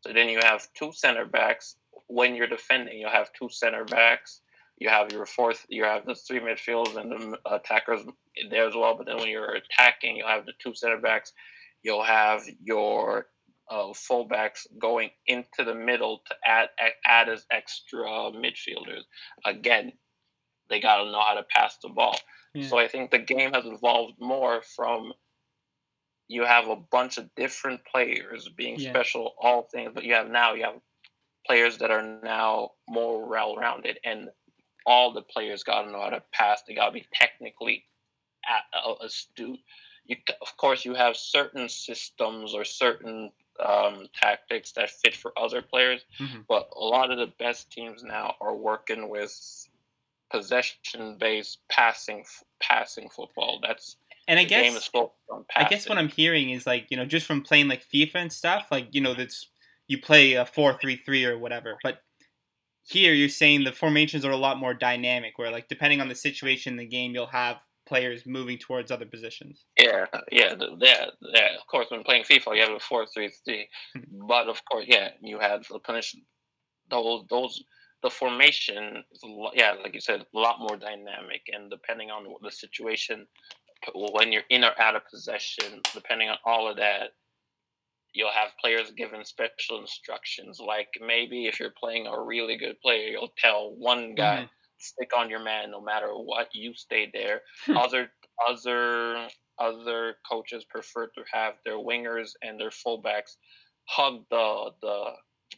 So 0.00 0.12
then 0.12 0.28
you 0.28 0.40
have 0.42 0.66
two 0.74 0.92
center 0.92 1.26
backs. 1.26 1.76
When 2.08 2.34
you're 2.34 2.48
defending, 2.48 2.98
you 2.98 3.06
have 3.06 3.32
two 3.32 3.48
center 3.48 3.84
backs. 3.84 4.40
You 4.80 4.88
have 4.88 5.12
your 5.12 5.26
fourth, 5.26 5.66
you 5.68 5.84
have 5.84 6.06
the 6.06 6.14
three 6.14 6.40
midfielders 6.40 6.96
and 6.96 7.12
the 7.12 7.38
attackers 7.44 8.00
there 8.50 8.66
as 8.66 8.74
well. 8.74 8.96
But 8.96 9.06
then 9.06 9.18
when 9.18 9.28
you're 9.28 9.54
attacking, 9.54 10.16
you'll 10.16 10.28
have 10.28 10.46
the 10.46 10.54
two 10.58 10.74
center 10.74 10.96
backs. 10.98 11.32
You'll 11.82 12.02
have 12.02 12.42
your 12.62 13.26
uh, 13.70 13.88
fullbacks 13.92 14.66
going 14.80 15.10
into 15.26 15.64
the 15.64 15.74
middle 15.74 16.22
to 16.26 16.34
add 16.46 16.70
add 17.06 17.28
as 17.28 17.46
extra 17.52 18.04
midfielders. 18.32 19.02
Again, 19.44 19.92
they 20.70 20.80
got 20.80 21.04
to 21.04 21.10
know 21.10 21.20
how 21.20 21.34
to 21.34 21.44
pass 21.54 21.76
the 21.82 21.90
ball. 21.90 22.16
Yeah. 22.54 22.66
So 22.66 22.78
I 22.78 22.88
think 22.88 23.10
the 23.10 23.18
game 23.18 23.52
has 23.52 23.64
evolved 23.66 24.14
more 24.18 24.62
from 24.62 25.12
you 26.26 26.44
have 26.44 26.68
a 26.68 26.76
bunch 26.76 27.18
of 27.18 27.28
different 27.34 27.80
players 27.84 28.48
being 28.56 28.76
Yeah. 28.78 28.90
special 28.90 29.34
all 29.38 29.64
things, 29.64 29.92
but 29.94 30.04
you 30.04 30.14
have 30.14 30.30
now 30.30 30.54
you 30.54 30.64
have 30.64 30.80
players 31.46 31.78
that 31.78 31.90
are 31.90 32.20
now 32.22 32.70
more 32.88 33.28
well 33.28 33.56
rounded, 33.56 33.98
and 34.04 34.28
all 34.86 35.12
the 35.12 35.22
players 35.22 35.62
got 35.62 35.82
to 35.82 35.90
know 35.90 36.00
how 36.00 36.10
to 36.10 36.22
pass. 36.32 36.62
They 36.62 36.74
got 36.74 36.86
to 36.86 36.92
be 36.92 37.06
technically 37.12 37.84
uh, 38.48 38.94
astute. 39.04 39.60
You, 40.06 40.16
of 40.40 40.56
course, 40.56 40.84
you 40.84 40.94
have 40.94 41.16
certain 41.16 41.68
systems 41.68 42.54
or 42.54 42.64
certain 42.64 43.30
um, 43.64 44.06
tactics 44.14 44.72
that 44.72 44.90
fit 44.90 45.14
for 45.14 45.38
other 45.38 45.62
players, 45.62 46.04
Mhm. 46.18 46.46
but 46.48 46.68
a 46.74 46.80
lot 46.80 47.10
of 47.10 47.18
the 47.18 47.26
best 47.38 47.70
teams 47.70 48.02
now 48.02 48.36
are 48.40 48.54
working 48.54 49.08
with 49.08 49.68
possession-based 50.30 51.58
passing 51.68 52.24
passing 52.60 53.08
football. 53.10 53.60
That's 53.62 53.96
And 54.28 54.38
I 54.38 54.44
the 54.44 54.48
game 54.48 54.76
is 54.76 54.88
guess 54.88 54.90
I 55.56 55.64
guess 55.64 55.88
what 55.88 55.98
I'm 55.98 56.08
hearing 56.08 56.50
is 56.50 56.66
like 56.66 56.86
you 56.90 56.96
know 56.96 57.04
just 57.04 57.26
from 57.26 57.42
playing 57.42 57.68
like 57.68 57.84
FIFA 57.92 58.14
and 58.16 58.32
stuff, 58.32 58.68
like 58.70 58.88
you 58.92 59.00
know 59.00 59.14
that's 59.14 59.48
you 59.88 60.00
play 60.00 60.34
a 60.34 60.46
four 60.46 60.78
three 60.80 60.96
three 60.96 61.24
or 61.24 61.38
whatever, 61.38 61.78
but 61.82 62.02
here 62.84 63.12
you're 63.12 63.28
saying 63.28 63.64
the 63.64 63.72
formations 63.72 64.24
are 64.24 64.30
a 64.30 64.36
lot 64.36 64.58
more 64.58 64.74
dynamic, 64.74 65.38
where 65.38 65.50
like 65.50 65.68
depending 65.68 66.00
on 66.00 66.08
the 66.08 66.14
situation 66.14 66.72
in 66.72 66.78
the 66.78 66.86
game, 66.86 67.14
you'll 67.14 67.26
have 67.26 67.58
players 67.86 68.22
moving 68.26 68.58
towards 68.58 68.90
other 68.90 69.06
positions. 69.06 69.64
Yeah, 69.78 70.06
yeah, 70.30 70.54
yeah, 70.78 71.06
yeah. 71.20 71.56
Of 71.58 71.66
course, 71.66 71.86
when 71.90 72.04
playing 72.04 72.24
FIFA, 72.24 72.56
you 72.56 72.62
have 72.62 72.72
a 72.72 72.80
four-three-three, 72.80 73.68
Hmm. 73.94 74.26
but 74.28 74.48
of 74.48 74.64
course, 74.64 74.86
yeah, 74.88 75.10
you 75.20 75.38
have 75.40 75.66
the 75.68 75.78
punish 75.80 76.14
those 76.88 77.24
those 77.28 77.62
the 78.02 78.10
formation 78.10 79.04
is 79.12 79.22
a 79.22 79.26
lot, 79.26 79.52
yeah, 79.54 79.72
like 79.82 79.94
you 79.94 80.00
said, 80.00 80.20
a 80.20 80.38
lot 80.38 80.58
more 80.58 80.76
dynamic, 80.76 81.42
and 81.52 81.70
depending 81.70 82.10
on 82.10 82.24
the 82.42 82.50
situation, 82.50 83.26
when 83.94 84.32
you're 84.32 84.48
in 84.50 84.64
or 84.64 84.72
out 84.80 84.96
of 84.96 85.02
possession, 85.10 85.80
depending 85.92 86.28
on 86.28 86.38
all 86.44 86.70
of 86.70 86.76
that, 86.76 87.10
you'll 88.12 88.30
have 88.30 88.56
players 88.60 88.90
given 88.96 89.24
special 89.24 89.80
instructions. 89.80 90.60
Like 90.64 90.88
maybe 91.00 91.46
if 91.46 91.60
you're 91.60 91.74
playing 91.78 92.06
a 92.06 92.20
really 92.20 92.56
good 92.56 92.80
player, 92.80 93.08
you'll 93.08 93.32
tell 93.38 93.74
one 93.76 94.14
guy 94.14 94.48
stick 94.78 95.10
on 95.16 95.30
your 95.30 95.42
man 95.42 95.70
no 95.70 95.80
matter 95.80 96.08
what. 96.12 96.48
You 96.52 96.74
stay 96.74 97.10
there. 97.12 97.42
Hmm. 97.66 97.76
other 97.76 98.10
other 98.48 99.28
other 99.58 100.16
coaches 100.28 100.64
prefer 100.64 101.06
to 101.08 101.22
have 101.32 101.54
their 101.64 101.76
wingers 101.76 102.30
and 102.42 102.58
their 102.58 102.70
fullbacks 102.70 103.36
hug 103.84 104.24
the 104.30 104.70
the 104.82 105.04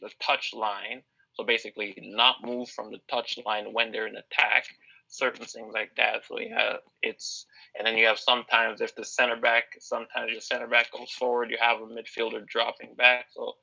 the 0.01 0.09
touch 0.21 0.51
line. 0.53 1.01
So 1.33 1.43
basically, 1.43 1.95
not 1.97 2.35
move 2.43 2.69
from 2.69 2.91
the 2.91 2.99
touch 3.09 3.39
line 3.45 3.73
when 3.73 3.91
they're 3.91 4.07
in 4.07 4.15
attack. 4.15 4.65
Certain 5.13 5.45
things 5.45 5.71
like 5.75 5.91
that. 5.95 6.25
So 6.27 6.39
yeah, 6.39 6.77
it's 7.03 7.45
and 7.77 7.85
then 7.85 7.97
you 7.97 8.07
have 8.07 8.17
sometimes 8.17 8.81
if 8.81 8.95
the 8.95 9.05
center 9.05 9.35
back, 9.35 9.65
sometimes 9.79 10.31
your 10.31 10.41
center 10.41 10.65
back 10.65 10.91
goes 10.91 11.11
forward, 11.11 11.51
you 11.51 11.57
have 11.61 11.81
a 11.81 11.85
midfielder 11.85 12.47
dropping 12.47 12.95
back. 12.95 13.27
So 13.31 13.53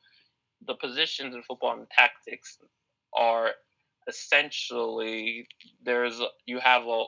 the 0.64 0.74
positions 0.74 1.34
in 1.34 1.42
football 1.42 1.76
and 1.76 1.90
tactics 1.90 2.58
are 3.12 3.50
essentially 4.06 5.48
there's 5.82 6.20
you 6.46 6.60
have 6.60 6.82
a 6.86 7.04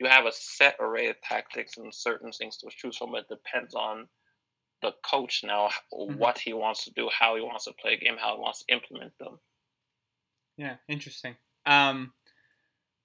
you 0.00 0.08
have 0.08 0.26
a 0.26 0.32
set 0.32 0.74
array 0.80 1.06
of 1.06 1.20
tactics 1.22 1.76
and 1.76 1.94
certain 1.94 2.32
things 2.32 2.56
to 2.56 2.68
choose 2.76 2.96
from. 2.96 3.14
It 3.14 3.28
depends 3.28 3.72
on 3.76 4.08
the 4.82 4.94
coach 5.08 5.44
now 5.44 5.70
what 5.90 6.38
he 6.38 6.52
wants 6.52 6.84
to 6.84 6.90
do, 6.90 7.08
how 7.16 7.36
he 7.36 7.40
wants 7.40 7.66
to 7.66 7.72
play 7.80 7.94
a 7.94 7.96
game, 7.96 8.16
how 8.18 8.34
he 8.34 8.40
wants 8.40 8.64
to 8.64 8.74
implement 8.74 9.12
them. 9.18 9.38
Yeah, 10.56 10.76
interesting. 10.88 11.36
Um, 11.66 12.12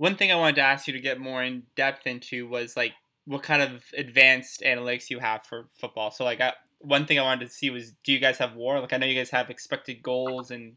one 0.01 0.15
thing 0.15 0.31
I 0.31 0.35
wanted 0.35 0.55
to 0.55 0.61
ask 0.61 0.87
you 0.87 0.93
to 0.93 0.99
get 0.99 1.19
more 1.19 1.43
in 1.43 1.61
depth 1.75 2.07
into 2.07 2.47
was 2.47 2.75
like 2.75 2.93
what 3.25 3.43
kind 3.43 3.61
of 3.61 3.83
advanced 3.95 4.61
analytics 4.61 5.11
you 5.11 5.19
have 5.19 5.43
for 5.43 5.67
football. 5.79 6.09
So 6.09 6.23
like, 6.23 6.41
I, 6.41 6.53
one 6.79 7.05
thing 7.05 7.19
I 7.19 7.21
wanted 7.21 7.47
to 7.47 7.53
see 7.53 7.69
was, 7.69 7.93
do 8.03 8.11
you 8.11 8.17
guys 8.17 8.39
have 8.39 8.55
WAR? 8.55 8.79
Like, 8.79 8.93
I 8.93 8.97
know 8.97 9.05
you 9.05 9.13
guys 9.13 9.29
have 9.29 9.51
expected 9.51 10.01
goals 10.01 10.49
and 10.49 10.73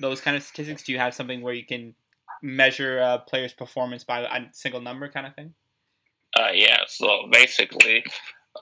those 0.00 0.20
kind 0.20 0.36
of 0.36 0.42
statistics. 0.42 0.82
Do 0.82 0.90
you 0.90 0.98
have 0.98 1.14
something 1.14 1.40
where 1.40 1.54
you 1.54 1.64
can 1.64 1.94
measure 2.42 2.98
a 2.98 3.20
player's 3.20 3.52
performance 3.52 4.02
by 4.02 4.22
a 4.22 4.40
single 4.50 4.80
number 4.80 5.08
kind 5.08 5.28
of 5.28 5.36
thing? 5.36 5.54
Uh, 6.36 6.50
yeah, 6.52 6.78
so 6.88 7.28
basically, 7.30 8.02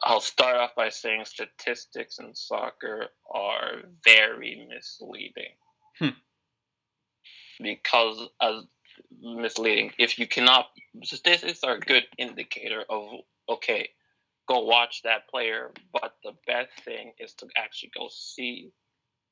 I'll 0.02 0.20
start 0.20 0.56
off 0.56 0.74
by 0.76 0.90
saying 0.90 1.24
statistics 1.24 2.18
in 2.18 2.34
soccer 2.34 3.06
are 3.34 3.76
very 4.04 4.68
misleading. 4.68 5.54
Hmm. 5.98 6.18
Because 7.62 8.28
as 8.42 8.66
misleading, 9.20 9.92
if 9.98 10.18
you 10.18 10.26
cannot, 10.26 10.68
statistics 11.02 11.62
are 11.64 11.76
a 11.76 11.80
good 11.80 12.04
indicator 12.18 12.84
of 12.88 13.08
okay, 13.48 13.90
go 14.48 14.60
watch 14.60 15.02
that 15.02 15.28
player. 15.28 15.72
But 15.92 16.14
the 16.24 16.32
best 16.46 16.70
thing 16.84 17.12
is 17.18 17.34
to 17.34 17.46
actually 17.56 17.92
go 17.96 18.08
see, 18.10 18.70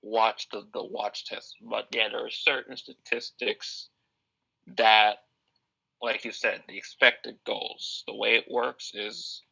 watch 0.03 0.49
the 0.53 0.67
the 0.73 0.85
watch 0.85 1.27
test. 1.27 1.57
But 1.63 1.89
yeah, 1.93 2.09
there 2.11 2.25
are 2.25 2.31
certain 2.31 2.77
statistics 2.77 3.89
that 4.77 5.19
like 6.03 6.25
you 6.25 6.33
said, 6.33 6.63
the 6.69 6.77
expected 6.77 7.37
goals. 7.47 8.05
The 8.07 8.15
way 8.15 8.37
it 8.37 8.47
works 8.51 8.93
is 8.95 9.43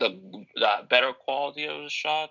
the 0.00 0.20
the 0.56 0.68
better 0.88 1.12
quality 1.12 1.66
of 1.66 1.82
the 1.82 1.90
shot, 1.90 2.30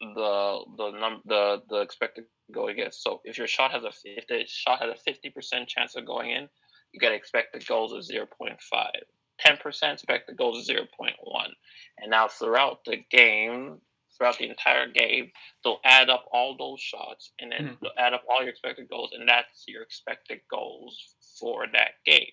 the 0.00 0.64
the 0.76 0.90
num 0.92 1.22
the 1.24 1.62
the 1.68 1.76
expected 1.80 2.24
you 2.52 2.74
get. 2.74 2.94
So 2.94 3.20
if 3.24 3.38
your 3.38 3.46
shot 3.46 3.70
has 3.72 3.84
a 3.84 3.92
if 4.04 4.26
the 4.26 4.44
shot 4.46 4.80
has 4.80 4.90
a 4.90 4.94
fifty 5.00 5.30
percent 5.30 5.68
chance 5.68 5.96
of 5.96 6.06
going 6.06 6.30
in, 6.30 6.48
you 6.92 7.00
gotta 7.00 7.14
expect 7.14 7.52
the 7.52 7.64
goals 7.64 7.92
of 7.92 8.04
zero 8.04 8.26
point 8.26 8.60
five. 8.60 9.02
10% 9.44 9.92
expect 9.94 10.28
the 10.28 10.32
goals 10.32 10.58
is 10.58 10.68
0.1. 10.70 11.16
And 11.98 12.08
now 12.08 12.28
throughout 12.28 12.84
the 12.84 12.98
game, 13.10 13.80
throughout 14.16 14.38
the 14.38 14.48
entire 14.48 14.88
game, 14.88 15.32
they'll 15.64 15.80
add 15.84 16.08
up 16.08 16.26
all 16.32 16.56
those 16.56 16.80
shots 16.80 17.32
and 17.40 17.50
then 17.50 17.70
Mhm. 17.70 17.80
they'll 17.80 17.98
add 17.98 18.14
up 18.14 18.22
all 18.28 18.42
your 18.42 18.50
expected 18.50 18.88
goals, 18.88 19.12
and 19.12 19.28
that's 19.28 19.64
your 19.66 19.82
expected 19.82 20.40
goals 20.48 21.16
for 21.40 21.66
that 21.72 21.94
game. 22.04 22.30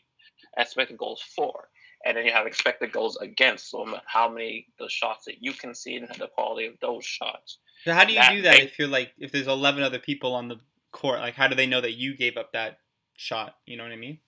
Expected 0.58 0.98
goals 0.98 1.24
for. 1.24 1.72
And 2.06 2.16
then 2.16 2.26
you 2.26 2.32
have 2.32 2.46
expected 2.46 2.92
goals 2.92 3.18
against, 3.18 3.70
so 3.72 4.00
how 4.06 4.30
many 4.30 4.68
the 4.78 4.88
shots 4.88 5.26
that 5.26 5.42
you 5.42 5.54
can 5.54 5.74
see 5.74 5.96
and 5.96 6.08
the 6.10 6.28
quality 6.28 6.68
of 6.68 6.80
those 6.82 7.04
shots. 7.04 7.58
So 7.84 7.94
how 7.94 8.04
do 8.06 8.14
you 8.14 8.20
That 8.20 8.32
do 8.32 8.42
that 8.44 8.60
if 8.60 8.78
you're 8.78 8.88
like 8.88 9.12
if 9.18 9.32
there's 9.32 9.48
eleven 9.48 9.84
other 9.84 10.00
people 10.00 10.34
on 10.36 10.48
the 10.48 10.58
court? 10.92 11.20
Like 11.20 11.36
how 11.36 11.48
do 11.48 11.56
they 11.56 11.66
know 11.68 11.82
that 11.82 11.94
you 11.94 12.16
gave 12.16 12.38
up 12.38 12.54
that 12.54 12.80
shot? 13.18 13.56
You 13.66 13.78
know 13.78 13.84
what 13.84 13.92
I 13.92 13.96
mean? 13.98 14.20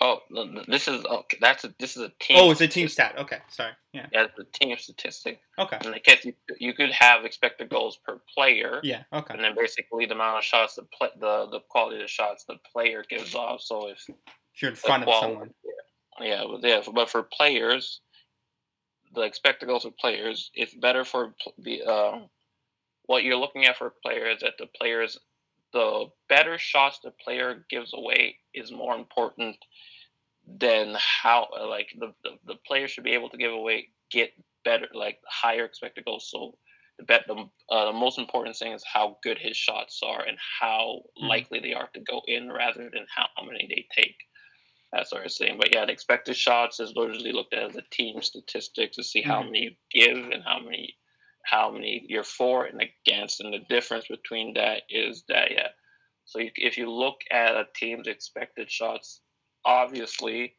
Oh, 0.00 0.20
this 0.68 0.86
is 0.86 1.04
okay. 1.04 1.38
That's 1.40 1.64
a 1.64 1.74
this 1.80 1.96
is 1.96 2.02
a 2.04 2.12
team. 2.20 2.36
Oh, 2.38 2.52
it's 2.52 2.60
a 2.60 2.68
team 2.68 2.86
stat. 2.88 3.16
Okay, 3.18 3.38
sorry. 3.48 3.72
Yeah. 3.92 4.06
Yeah, 4.12 4.26
it's 4.26 4.38
a 4.38 4.44
team 4.64 4.76
statistic. 4.78 5.40
Okay. 5.58 5.76
In 5.84 5.90
the 5.90 5.98
case 5.98 6.24
you, 6.24 6.34
you 6.60 6.72
could 6.72 6.92
have 6.92 7.24
expected 7.24 7.68
goals 7.68 7.98
per 8.06 8.20
player, 8.32 8.80
Yeah. 8.84 9.02
Okay. 9.12 9.34
and 9.34 9.42
then 9.42 9.56
basically 9.56 10.06
the 10.06 10.14
amount 10.14 10.38
of 10.38 10.44
shots 10.44 10.76
the 10.76 10.82
play, 10.84 11.08
the 11.18 11.48
the 11.50 11.60
quality 11.68 11.96
of 11.96 12.02
the 12.02 12.08
shots 12.08 12.44
the 12.44 12.54
player 12.72 13.04
gives 13.10 13.34
off. 13.34 13.60
So 13.60 13.88
if 13.88 14.08
If 14.54 14.62
you're 14.62 14.70
in 14.70 14.76
front 14.76 15.02
of 15.02 15.08
quality- 15.08 15.32
someone. 15.32 15.54
yeah, 16.20 16.44
but 16.48 16.62
yeah, 16.68 16.80
but 16.94 17.10
for 17.10 17.24
players, 17.24 18.00
the 19.16 19.22
expected 19.22 19.66
goals 19.66 19.82
for 19.82 19.90
players, 19.90 20.52
it's 20.54 20.74
better 20.74 21.04
for 21.04 21.34
the 21.58 21.82
uh, 21.82 22.20
what 23.08 23.24
you're 23.24 23.36
looking 23.36 23.66
at 23.66 23.78
for 23.78 23.88
a 23.88 23.92
player 24.06 24.28
is 24.30 24.40
that 24.42 24.54
the 24.58 24.68
players, 24.68 25.18
the 25.74 26.08
better 26.30 26.58
shots 26.58 27.00
the 27.04 27.12
player 27.12 27.66
gives 27.70 27.94
away 27.94 28.38
is 28.54 28.72
more 28.72 28.96
important 28.96 29.58
than 30.46 30.96
how 30.98 31.48
like 31.68 31.90
the, 31.98 32.14
the 32.24 32.38
the 32.46 32.56
player 32.66 32.88
should 32.88 33.04
be 33.04 33.12
able 33.12 33.28
to 33.30 33.36
give 33.36 33.52
away 33.52 33.88
get 34.10 34.32
better 34.64 34.88
like 34.94 35.20
higher 35.28 35.64
expected 35.64 36.04
goals. 36.04 36.30
So 36.30 36.58
the 36.98 37.04
bet 37.04 37.24
the 37.28 37.46
uh, 37.70 37.86
the 37.86 37.98
most 37.98 38.18
important 38.18 38.56
thing 38.56 38.72
is 38.72 38.84
how 38.84 39.18
good 39.22 39.38
his 39.38 39.56
shots 39.56 40.00
are 40.02 40.22
and 40.24 40.38
how 40.60 41.02
Mhm. 41.22 41.28
likely 41.28 41.60
they 41.60 41.74
are 41.74 41.88
to 41.94 42.00
go 42.00 42.22
in 42.26 42.50
rather 42.50 42.90
than 42.90 43.06
how 43.14 43.28
many 43.44 43.66
they 43.68 43.86
take. 43.94 44.16
That's 44.92 45.12
what 45.12 45.22
I 45.22 45.24
was 45.24 45.36
saying. 45.36 45.58
But 45.58 45.74
yeah, 45.74 45.86
the 45.86 45.92
expected 45.92 46.36
shots 46.36 46.80
is 46.80 46.94
largely 46.96 47.32
looked 47.32 47.54
at 47.54 47.70
as 47.70 47.76
a 47.76 47.82
team 47.90 48.22
statistic 48.22 48.92
to 48.92 49.04
see 49.04 49.22
how 49.22 49.42
Mhm. 49.42 49.44
many 49.44 49.60
you 49.64 49.76
give 49.92 50.30
and 50.30 50.44
how 50.44 50.60
many 50.60 50.97
how 51.48 51.70
many 51.70 52.04
you're 52.08 52.22
for 52.22 52.66
and 52.66 52.80
against. 52.80 53.40
And 53.40 53.52
the 53.52 53.60
difference 53.68 54.06
between 54.08 54.54
that 54.54 54.82
is 54.90 55.24
that 55.28 55.50
yeah. 55.50 55.68
So 56.24 56.40
if 56.40 56.76
you 56.76 56.90
look 56.90 57.20
at 57.30 57.54
a 57.54 57.66
team's 57.74 58.06
expected 58.06 58.70
shots, 58.70 59.20
obviously 59.64 60.54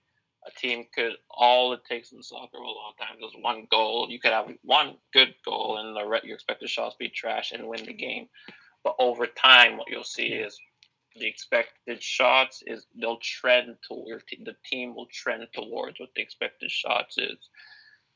a 0.47 0.59
team 0.59 0.85
could 0.95 1.13
all 1.29 1.73
it 1.73 1.81
takes 1.87 2.11
in 2.11 2.23
soccer 2.23 2.57
a 2.57 2.61
lot 2.61 2.91
of 2.91 3.05
times 3.05 3.21
is 3.21 3.43
one 3.43 3.67
goal. 3.69 4.07
You 4.09 4.19
could 4.19 4.31
have 4.31 4.47
one 4.63 4.95
good 5.13 5.35
goal 5.45 5.77
and 5.77 5.95
the 5.95 6.05
re- 6.07 6.21
your 6.23 6.35
expected 6.35 6.69
shots 6.69 6.95
be 6.97 7.09
trash 7.09 7.51
and 7.51 7.67
win 7.67 7.85
the 7.85 7.93
game. 7.93 8.27
But 8.83 8.95
over 8.99 9.27
time, 9.27 9.77
what 9.77 9.89
you'll 9.89 10.03
see 10.03 10.27
is 10.27 10.57
the 11.15 11.27
expected 11.27 12.01
shots 12.01 12.63
is 12.65 12.87
they'll 12.99 13.19
trend 13.19 13.75
toward 13.87 14.23
the 14.43 14.55
team 14.65 14.95
will 14.95 15.07
trend 15.11 15.47
towards 15.53 15.99
what 15.99 16.09
the 16.15 16.21
expected 16.21 16.71
shots 16.71 17.17
is. 17.17 17.49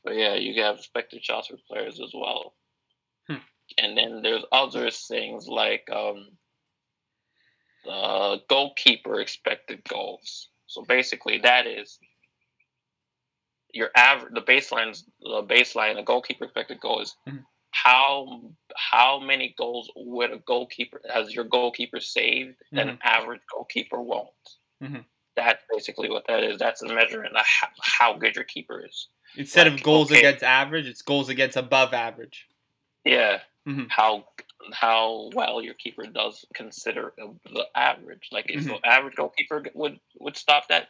But 0.02 0.16
yeah, 0.16 0.34
you 0.34 0.60
have 0.62 0.76
expected 0.76 1.24
shots 1.24 1.48
for 1.48 1.56
players 1.68 2.00
as 2.00 2.12
well. 2.14 2.54
And 3.78 3.96
then 3.96 4.22
there's 4.22 4.44
other 4.52 4.90
things 4.90 5.48
like 5.48 5.88
um, 5.90 6.28
the 7.84 8.40
goalkeeper 8.48 9.20
expected 9.20 9.82
goals. 9.88 10.48
So 10.66 10.82
basically, 10.82 11.38
that 11.38 11.66
is 11.66 11.98
your 13.72 13.90
average. 13.96 14.34
The 14.34 14.42
baseline, 14.42 14.96
the 15.20 15.42
baseline, 15.42 15.96
the 15.96 16.02
goalkeeper 16.02 16.44
expected 16.44 16.80
goal 16.80 17.00
is 17.00 17.16
Mhm. 17.26 17.44
how 17.70 18.40
how 18.76 19.18
many 19.18 19.54
goals 19.58 19.90
would 19.96 20.30
a 20.32 20.38
goalkeeper 20.38 21.00
has 21.12 21.34
your 21.34 21.44
goalkeeper 21.44 22.00
saved 22.00 22.56
that 22.72 22.88
an 22.88 22.98
average 23.02 23.42
goalkeeper 23.52 24.00
won't. 24.00 24.58
Mhm. 24.82 25.04
That's 25.36 25.64
basically 25.72 26.10
what 26.10 26.26
that 26.28 26.44
is. 26.44 26.58
That's 26.58 26.82
a 26.82 26.86
measurement 26.86 27.36
of 27.36 27.44
how, 27.44 27.68
how 27.80 28.12
good 28.14 28.36
your 28.36 28.44
keeper 28.44 28.84
is. 28.84 29.08
Instead 29.36 29.66
of 29.66 29.82
goals 29.82 30.10
okay. 30.10 30.20
against 30.20 30.44
average, 30.44 30.86
it's 30.86 31.02
goals 31.02 31.28
against 31.28 31.56
above 31.56 31.92
average. 31.92 32.46
Yeah, 33.04 33.42
Mhm. 33.66 33.88
how 33.90 34.28
how 34.72 35.28
well 35.34 35.60
your 35.60 35.74
keeper 35.74 36.06
does 36.06 36.46
consider 36.54 37.12
the 37.16 37.68
average. 37.74 38.28
Like 38.32 38.46
if 38.48 38.62
Mhm. 38.64 38.80
the 38.80 38.88
average 38.88 39.14
goalkeeper 39.14 39.62
would 39.74 40.00
would 40.20 40.36
stop 40.36 40.68
that, 40.68 40.88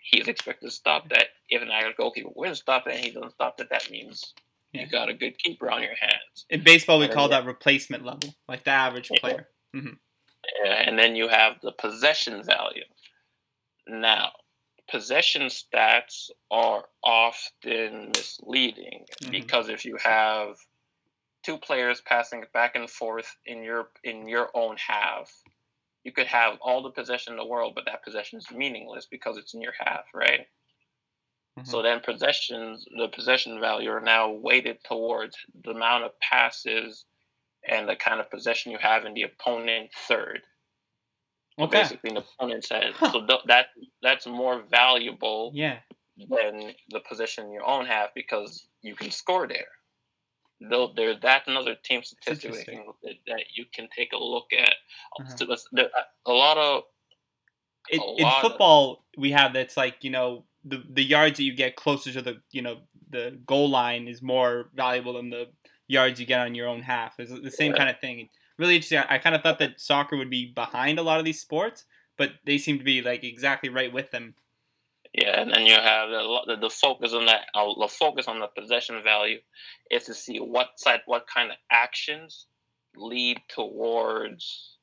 he's 0.00 0.28
expected 0.28 0.66
to 0.66 0.70
stop 0.70 1.08
that. 1.08 1.28
If 1.48 1.62
an 1.62 1.70
average 1.70 1.96
goalkeeper 1.96 2.28
wouldn't 2.34 2.58
stop 2.58 2.84
that, 2.84 2.94
and 2.94 3.04
he 3.04 3.10
doesn't 3.10 3.32
stop 3.32 3.56
that, 3.56 3.70
that 3.70 3.90
means 3.90 4.34
Yeah. 4.72 4.82
you 4.82 4.86
got 4.88 5.08
a 5.08 5.14
good 5.14 5.38
keeper 5.38 5.70
on 5.70 5.82
your 5.82 5.94
hands. 5.94 6.44
In 6.50 6.62
baseball, 6.62 6.98
we 6.98 7.06
And 7.06 7.14
call 7.14 7.28
that 7.28 7.46
replacement 7.46 8.04
level, 8.04 8.34
like 8.48 8.64
the 8.64 8.70
average 8.72 9.10
Yeah. 9.10 9.18
player. 9.20 9.50
Yeah, 9.72 10.74
and 10.86 10.98
then 10.98 11.16
you 11.16 11.28
have 11.28 11.60
the 11.62 11.72
possession 11.72 12.42
value. 12.42 12.84
Now, 13.86 14.32
possession 14.88 15.42
stats 15.46 16.30
are 16.50 16.88
often 17.02 18.08
misleading 18.10 19.06
Mhm. 19.22 19.30
because 19.30 19.68
if 19.68 19.84
you 19.84 19.96
have 19.96 20.58
two 21.46 21.56
players 21.56 22.00
passing 22.00 22.44
back 22.52 22.74
and 22.74 22.90
forth 22.90 23.36
in 23.46 23.62
your 23.62 23.90
in 24.02 24.28
your 24.28 24.50
own 24.54 24.76
half, 24.76 25.30
you 26.02 26.12
could 26.12 26.26
have 26.26 26.58
all 26.60 26.82
the 26.82 26.90
possession 26.90 27.32
in 27.34 27.38
the 27.38 27.46
world, 27.46 27.74
but 27.76 27.84
that 27.86 28.02
possession 28.04 28.38
is 28.38 28.50
meaningless 28.50 29.06
because 29.08 29.38
it's 29.38 29.54
in 29.54 29.60
your 29.62 29.74
half, 29.78 30.04
right? 30.12 30.48
Mhm. 31.58 31.66
So 31.66 31.82
then 31.82 32.00
possessions, 32.00 32.84
the 32.98 33.08
possession 33.08 33.60
value 33.60 33.90
are 33.90 34.00
now 34.00 34.30
weighted 34.30 34.82
towards 34.84 35.38
the 35.54 35.70
amount 35.70 36.04
of 36.04 36.18
passes 36.20 37.06
and 37.68 37.88
the 37.88 37.96
kind 37.96 38.20
of 38.20 38.30
possession 38.30 38.72
you 38.72 38.78
have 38.78 39.04
in 39.06 39.14
the 39.14 39.22
opponent 39.22 39.92
third. 39.94 40.42
Okay. 41.58 41.78
basically, 41.80 42.10
the 42.12 42.20
opponent 42.20 42.64
said 42.64 42.92
Huh. 42.94 43.12
so 43.12 43.26
th- 43.26 43.40
that 43.46 43.68
that's 44.02 44.26
more 44.26 44.62
valuable 44.62 45.52
Yeah. 45.54 45.80
than 46.16 46.74
the 46.90 47.00
position 47.00 47.46
in 47.46 47.52
your 47.52 47.64
own 47.64 47.86
half 47.86 48.12
because 48.14 48.68
you 48.82 48.94
can 48.94 49.10
score 49.10 49.46
there. 49.46 49.75
Though 50.60 50.92
there's 50.96 51.16
that's 51.20 51.46
another 51.48 51.74
team 51.84 52.02
statistic 52.02 52.52
that, 53.26 53.40
you 53.54 53.64
can 53.74 53.88
take 53.94 54.12
a 54.12 54.16
look 54.18 54.46
at. 54.58 54.74
Uh-huh. 55.20 55.36
So 55.36 55.88
a 56.26 56.32
lot 56.32 56.56
of 56.56 56.82
in, 57.90 58.00
A 58.00 58.14
in 58.16 58.22
lot 58.22 58.36
of- 58.44 58.50
football 58.50 59.04
we 59.18 59.30
have 59.32 59.52
that's 59.52 59.76
like 59.76 60.02
you 60.02 60.10
know 60.10 60.44
the 60.64 60.82
the 60.88 61.04
yards 61.04 61.36
that 61.36 61.44
you 61.44 61.54
get 61.54 61.76
closer 61.76 62.10
to 62.12 62.22
the 62.22 62.40
you 62.52 62.62
know 62.62 62.78
the 63.10 63.38
goal 63.46 63.68
line 63.68 64.08
is 64.08 64.22
more 64.22 64.70
valuable 64.74 65.12
than 65.14 65.30
the 65.30 65.46
yards 65.88 66.18
you 66.18 66.26
get 66.26 66.40
on 66.40 66.54
your 66.54 66.66
own 66.68 66.80
half. 66.82 67.14
It's 67.20 67.30
the 67.30 67.50
same 67.50 67.72
Yeah. 67.72 67.78
kind 67.78 67.90
of 67.90 68.00
thing. 68.00 68.28
Really 68.58 68.74
interesting. 68.76 68.98
I, 68.98 69.16
I 69.16 69.18
kind 69.18 69.36
of 69.36 69.42
thought 69.42 69.58
that 69.60 69.78
soccer 69.80 70.16
would 70.16 70.30
be 70.30 70.46
behind 70.52 70.98
a 70.98 71.02
lot 71.02 71.18
of 71.18 71.24
these 71.24 71.40
sports, 71.40 71.84
but 72.16 72.30
they 72.46 72.58
seem 72.58 72.78
to 72.78 72.84
be 72.84 73.02
like 73.02 73.22
exactly 73.22 73.68
right 73.68 73.92
with 73.92 74.10
them. 74.10 74.34
Yeah, 75.16 75.40
and 75.40 75.52
then 75.52 75.66
you 75.66 75.74
have 75.74 76.10
the, 76.10 76.40
the, 76.48 76.56
the 76.62 76.70
focus 76.70 77.14
on 77.14 77.26
that. 77.26 77.46
Uh, 77.54 77.72
the 77.80 77.88
focus 77.88 78.28
on 78.28 78.40
the 78.40 78.48
possession 78.48 79.02
value 79.02 79.40
is 79.90 80.04
to 80.04 80.14
see 80.14 80.38
what 80.38 80.70
side, 80.78 81.00
what 81.06 81.26
kind 81.32 81.50
of 81.50 81.58
actions 81.72 82.48
lead 82.96 83.38
towards 83.48 84.78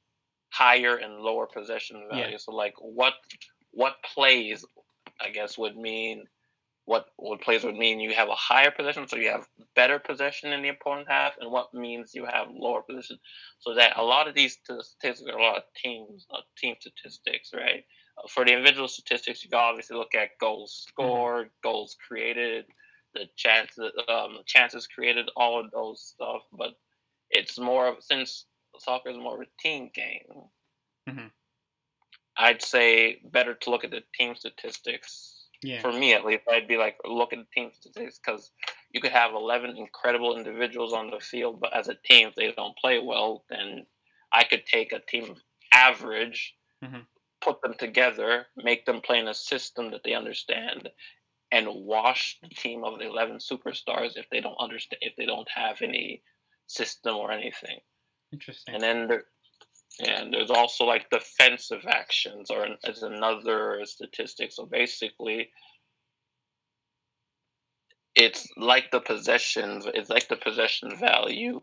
higher 0.52 0.98
and 0.98 1.16
lower 1.20 1.48
possession 1.48 2.08
Yeah. 2.12 2.18
value. 2.24 2.40
So, 2.40 2.54
like, 2.54 2.76
what 2.80 3.14
what 3.72 3.98
plays, 4.16 4.66
I 5.22 5.30
guess, 5.30 5.58
would 5.58 5.78
mean 5.78 6.26
what 6.86 7.08
what 7.18 7.42
plays 7.42 7.64
would 7.64 7.78
mean 7.78 8.00
you 8.02 8.14
have 8.16 8.30
a 8.30 8.36
higher 8.36 8.72
possession, 8.72 9.08
so 9.08 9.18
you 9.18 9.30
have 9.32 9.48
better 9.76 10.00
possession 10.00 10.54
in 10.54 10.64
the 10.64 10.70
opponent 10.70 11.08
half, 11.10 11.34
and 11.40 11.52
what 11.52 11.74
means 11.74 12.14
you 12.16 12.26
have 12.26 12.48
lower 12.52 12.82
position. 12.82 13.20
So 13.60 13.76
that 13.76 13.98
a 13.98 14.04
lot 14.04 14.28
of 14.28 14.36
these 14.36 14.54
statistics 14.64 15.22
are 15.30 15.38
a 15.38 15.44
lot 15.44 15.58
of 15.58 15.64
teams, 15.82 16.28
uh, 16.34 16.42
team 16.58 16.76
statistics, 16.80 17.52
right? 17.54 17.86
For 18.30 18.46
the 18.46 18.54
individual 18.54 18.88
statistics, 18.88 19.44
you 19.44 19.50
can 19.50 19.60
obviously 19.60 19.98
look 19.98 20.16
at 20.16 20.38
goals 20.40 20.86
scored, 20.88 21.50
goals 21.62 21.96
created, 22.08 22.66
the 23.14 23.28
chances, 23.36 23.92
um, 24.08 24.40
chances 24.46 24.88
created, 24.88 25.30
all 25.36 25.60
of 25.60 25.72
those 25.72 26.02
stuff. 26.02 26.44
But 26.52 26.80
it's 27.30 27.58
more 27.58 27.88
of 27.88 28.04
since 28.04 28.46
soccer 28.80 29.10
is 29.10 29.18
more 29.18 29.36
of 29.36 29.48
a 29.48 29.62
team 29.62 29.90
game. 29.94 30.50
Mhm. 31.10 31.32
I'd 32.38 32.62
say 32.62 33.20
better 33.26 33.54
to 33.54 33.70
look 33.70 33.84
at 33.84 33.92
the 33.92 34.04
team 34.16 34.36
statistics. 34.36 35.50
Yeah. 35.62 35.82
For 35.82 35.92
me, 35.92 36.14
at 36.14 36.26
least, 36.26 36.44
I'd 36.50 36.68
be 36.68 36.78
like 36.78 36.98
look 37.06 37.34
at 37.34 37.40
the 37.40 37.48
team 37.54 37.72
statistics 37.74 38.20
because 38.20 38.52
you 38.92 39.02
could 39.02 39.12
have 39.12 39.34
eleven 39.34 39.76
incredible 39.78 40.38
individuals 40.38 40.94
on 40.94 41.10
the 41.10 41.20
field, 41.20 41.60
but 41.60 41.74
as 41.74 41.88
a 41.88 41.96
team, 41.96 42.28
if 42.30 42.36
they 42.36 42.52
don't 42.52 42.78
play 42.78 43.00
well, 43.00 43.46
then 43.50 43.86
I 44.32 44.44
could 44.44 44.66
take 44.66 44.92
a 44.94 45.00
team 45.00 45.42
average, 45.74 46.56
Mhm. 46.84 47.08
Put 47.44 47.62
them 47.62 47.74
together, 47.78 48.46
make 48.56 48.86
them 48.86 49.02
play 49.02 49.20
in 49.20 49.28
a 49.28 49.34
system 49.34 49.92
that 49.92 50.02
they 50.04 50.14
understand, 50.14 50.90
and 51.52 51.68
wash 51.70 52.40
the 52.42 52.50
team 52.50 52.84
of 52.84 53.00
the 53.00 53.06
eleven 53.06 53.38
superstars 53.38 54.18
if 54.18 54.30
they 54.32 54.42
don't 54.42 54.58
understand, 54.60 55.00
if 55.02 55.16
they 55.18 55.26
don't 55.26 55.50
have 55.54 55.82
any 55.82 56.24
system 56.68 57.16
or 57.16 57.32
anything. 57.32 57.80
Interesting. 58.32 58.74
And 58.74 58.84
then 58.84 59.08
there, 59.08 59.24
and 60.08 60.34
there's 60.34 60.50
also 60.50 60.86
like 60.86 61.10
defensive 61.10 61.86
actions, 61.88 62.50
or 62.50 62.68
as 62.86 63.04
another 63.04 63.82
statistic. 63.84 64.52
So 64.52 64.66
basically, 64.66 65.50
it's 68.16 68.48
like 68.58 68.90
the 68.92 69.02
possession. 69.02 69.82
It's 69.94 70.10
like 70.10 70.30
the 70.30 70.38
possession 70.38 70.98
value, 70.98 71.62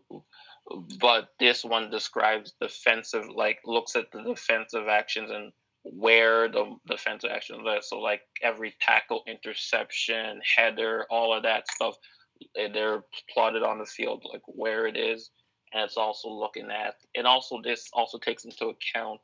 but 0.99 1.29
this 1.39 1.65
one 1.65 1.89
describes 1.89 2.53
defensive. 2.61 3.25
Like 3.35 3.59
looks 3.65 3.95
at 3.95 4.11
the 4.13 4.21
defensive 4.21 4.87
actions 4.89 5.31
and 5.31 5.51
where 5.83 6.47
the 6.47 6.75
defensive 6.87 7.31
actions 7.33 7.63
are. 7.67 7.81
So 7.81 7.99
like 7.99 8.21
every 8.41 8.75
tackle, 8.81 9.23
interception, 9.27 10.39
header, 10.55 11.05
all 11.09 11.33
of 11.33 11.43
that 11.43 11.69
stuff, 11.71 11.95
eh, 12.57 12.69
they're 12.71 13.03
plotted 13.33 13.63
on 13.63 13.79
the 13.79 13.85
field 13.85 14.23
like 14.31 14.43
where 14.45 14.85
it 14.85 14.97
is, 14.97 15.31
and 15.73 15.83
it's 15.83 15.97
also 15.97 16.29
looking 16.29 16.69
at. 16.69 16.95
And 17.15 17.25
also 17.25 17.61
this 17.63 17.89
also 17.93 18.17
takes 18.17 18.45
into 18.45 18.67
account. 18.67 19.19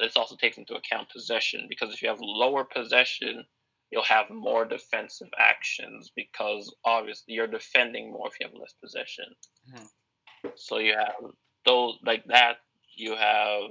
This 0.00 0.16
also 0.16 0.34
takes 0.36 0.58
into 0.58 0.74
account 0.74 1.08
possession 1.10 1.66
because 1.68 1.94
if 1.94 2.02
you 2.02 2.08
have 2.08 2.18
lower 2.20 2.64
possession, 2.64 3.44
you'll 3.90 4.02
have 4.02 4.28
more 4.28 4.64
defensive 4.64 5.28
actions 5.38 6.10
because 6.16 6.74
obviously 6.84 7.34
you're 7.34 7.46
defending 7.46 8.10
more 8.12 8.28
if 8.28 8.34
you 8.40 8.46
have 8.46 8.58
less 8.58 8.74
possession. 8.82 9.26
Mm-hmm. 9.72 10.48
So 10.56 10.78
you 10.78 10.94
have 10.94 11.30
those 11.64 11.94
like 12.04 12.24
that. 12.26 12.56
You 12.96 13.14
have 13.14 13.70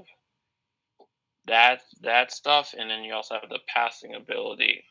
that 1.47 1.81
that 2.01 2.31
stuff, 2.31 2.73
and 2.77 2.89
then 2.89 3.03
you 3.03 3.13
also 3.13 3.35
have 3.35 3.49
the 3.49 3.59
passing 3.67 4.15
ability. 4.15 4.83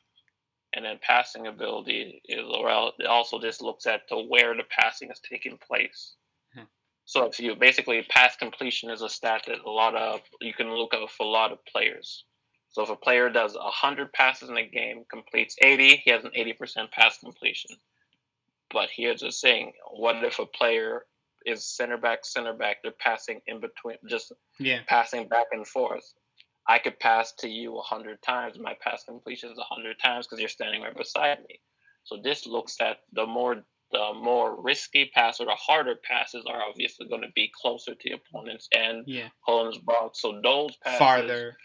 And 0.74 0.84
then 0.84 0.98
passing 1.00 1.46
ability 1.46 2.20
is 2.28 2.44
it 2.46 3.06
also 3.06 3.40
just 3.40 3.62
looks 3.62 3.86
at 3.86 4.06
to 4.08 4.16
where 4.28 4.54
the 4.54 4.64
passing 4.68 5.10
is 5.10 5.20
taking 5.20 5.58
place. 5.66 6.16
Hmm. 6.54 6.64
So 7.06 7.24
if 7.24 7.40
you 7.40 7.54
basically 7.54 8.04
pass 8.10 8.36
completion 8.36 8.90
is 8.90 9.00
a 9.00 9.08
stat 9.08 9.44
that 9.46 9.64
a 9.64 9.70
lot 9.70 9.94
of 9.94 10.20
you 10.40 10.52
can 10.52 10.70
look 10.74 10.92
up 10.92 11.08
for 11.10 11.24
a 11.24 11.30
lot 11.30 11.52
of 11.52 11.64
players. 11.64 12.24
So 12.70 12.82
if 12.82 12.90
a 12.90 12.96
player 12.96 13.30
does 13.30 13.54
100 13.54 14.12
passes 14.12 14.50
in 14.50 14.58
a 14.58 14.68
game, 14.68 15.04
completes 15.10 15.56
80, 15.62 16.02
he 16.04 16.10
has 16.10 16.24
an 16.24 16.32
80% 16.36 16.90
pass 16.90 17.18
completion. 17.18 17.70
But 18.70 18.90
here's 18.94 19.20
the 19.20 19.30
thing: 19.30 19.72
what 19.92 20.22
if 20.24 20.38
a 20.38 20.46
player 20.46 21.06
is 21.46 21.64
center 21.64 21.96
back, 21.96 22.24
center 22.24 22.52
back? 22.52 22.78
They're 22.82 22.92
passing 22.98 23.40
in 23.46 23.60
between, 23.60 23.96
just 24.08 24.32
yeah, 24.58 24.80
passing 24.88 25.28
back 25.28 25.46
and 25.52 25.66
forth. 25.66 26.12
I 26.68 26.78
could 26.78 26.98
pass 26.98 27.32
to 27.38 27.48
you 27.48 27.72
a 27.72 27.76
100 27.76 28.22
times. 28.22 28.58
My 28.58 28.74
pass 28.80 29.04
completion 29.04 29.50
is 29.50 29.58
100 29.58 29.98
times 30.02 30.26
because 30.26 30.40
you're 30.40 30.48
standing 30.48 30.82
right 30.82 30.96
beside 30.96 31.38
me. 31.48 31.60
So 32.04 32.18
this 32.22 32.46
looks 32.46 32.76
at 32.80 32.98
the 33.12 33.26
more 33.26 33.64
the 33.92 34.12
more 34.20 34.60
risky 34.60 35.10
pass 35.14 35.38
or 35.38 35.46
the 35.46 35.54
harder 35.54 35.94
passes 36.02 36.44
are 36.48 36.60
obviously 36.60 37.06
going 37.06 37.22
to 37.22 37.30
be 37.36 37.50
closer 37.54 37.94
to 37.94 38.00
the 38.04 38.16
opponents 38.16 38.68
and 38.72 39.04
yeah. 39.06 39.28
box. 39.84 40.20
So 40.20 40.40
those 40.42 40.76
passes 40.82 40.98
farther 40.98 41.56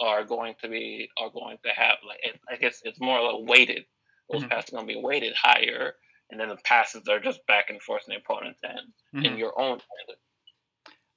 are 0.00 0.24
going 0.24 0.54
to 0.62 0.68
be 0.68 1.08
are 1.20 1.30
going 1.30 1.58
to 1.64 1.70
have 1.70 1.98
like 2.06 2.18
it, 2.22 2.40
I 2.50 2.56
guess 2.56 2.80
it's 2.84 3.00
more 3.00 3.20
like 3.22 3.48
weighted. 3.48 3.84
Those 4.30 4.42
mm-hmm. 4.42 4.50
passes 4.50 4.70
are 4.70 4.76
going 4.78 4.88
to 4.88 4.94
be 4.94 5.00
weighted 5.00 5.34
higher, 5.40 5.94
and 6.30 6.40
then 6.40 6.48
the 6.48 6.56
passes 6.64 7.06
are 7.08 7.20
just 7.20 7.46
back 7.46 7.66
and 7.68 7.80
forth 7.82 8.02
in 8.08 8.14
the 8.14 8.20
opponent's 8.20 8.60
end 8.64 8.80
mm-hmm. 9.14 9.24
in 9.26 9.38
your 9.38 9.60
own 9.60 9.72
end. 9.72 10.16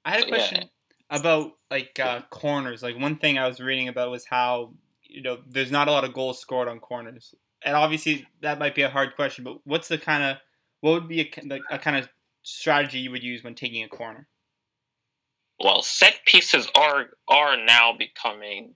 I 0.04 0.10
had 0.10 0.24
a 0.24 0.28
question 0.28 0.62
yeah. 0.62 0.68
About 1.10 1.52
like 1.70 1.98
uh, 2.00 2.22
corners. 2.30 2.82
Like 2.82 2.98
one 2.98 3.16
thing 3.16 3.38
I 3.38 3.46
was 3.46 3.60
reading 3.60 3.88
about 3.88 4.10
was 4.10 4.26
how 4.26 4.74
you 5.02 5.22
know 5.22 5.38
there's 5.48 5.70
not 5.70 5.88
a 5.88 5.92
lot 5.92 6.04
of 6.04 6.14
goals 6.14 6.40
scored 6.40 6.68
on 6.68 6.80
corners, 6.80 7.34
and 7.64 7.74
obviously 7.74 8.26
that 8.42 8.58
might 8.58 8.74
be 8.74 8.82
a 8.82 8.90
hard 8.90 9.14
question. 9.16 9.44
But 9.44 9.58
what's 9.64 9.88
the 9.88 9.98
kind 9.98 10.22
of 10.22 10.36
what 10.80 10.92
would 10.92 11.08
be 11.08 11.20
a, 11.20 11.30
like, 11.46 11.62
a 11.70 11.78
kind 11.78 11.96
of 11.96 12.08
strategy 12.42 12.98
you 12.98 13.10
would 13.10 13.24
use 13.24 13.42
when 13.42 13.54
taking 13.54 13.82
a 13.82 13.88
corner? 13.88 14.28
well, 15.62 15.82
set 15.82 16.20
pieces 16.26 16.68
are 16.74 17.06
are 17.28 17.56
now 17.56 17.92
becoming 17.96 18.74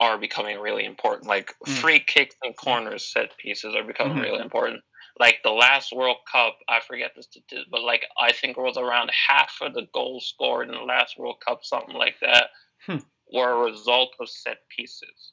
are 0.00 0.18
becoming 0.18 0.58
really 0.58 0.84
important. 0.84 1.28
Like 1.28 1.54
mm. 1.66 1.70
free 1.70 2.00
kicks 2.00 2.36
and 2.42 2.56
corners 2.56 3.04
set 3.04 3.36
pieces 3.38 3.74
are 3.74 3.84
becoming 3.84 4.14
mm-hmm. 4.14 4.22
really 4.22 4.42
important. 4.42 4.82
Like 5.18 5.38
the 5.42 5.50
last 5.50 5.92
World 5.92 6.18
Cup, 6.30 6.58
I 6.68 6.80
forget 6.80 7.12
the 7.16 7.22
statistics, 7.22 7.68
but 7.70 7.82
like 7.82 8.04
I 8.20 8.32
think 8.32 8.56
it 8.56 8.60
was 8.60 8.76
around 8.76 9.10
half 9.28 9.56
of 9.60 9.74
the 9.74 9.88
goals 9.92 10.26
scored 10.26 10.68
in 10.68 10.74
the 10.74 10.80
last 10.80 11.18
World 11.18 11.36
Cup, 11.44 11.64
something 11.64 11.96
like 11.96 12.16
that, 12.20 12.50
hmm. 12.86 12.98
were 13.32 13.50
a 13.50 13.70
result 13.70 14.14
of 14.20 14.28
set 14.28 14.58
pieces. 14.76 15.32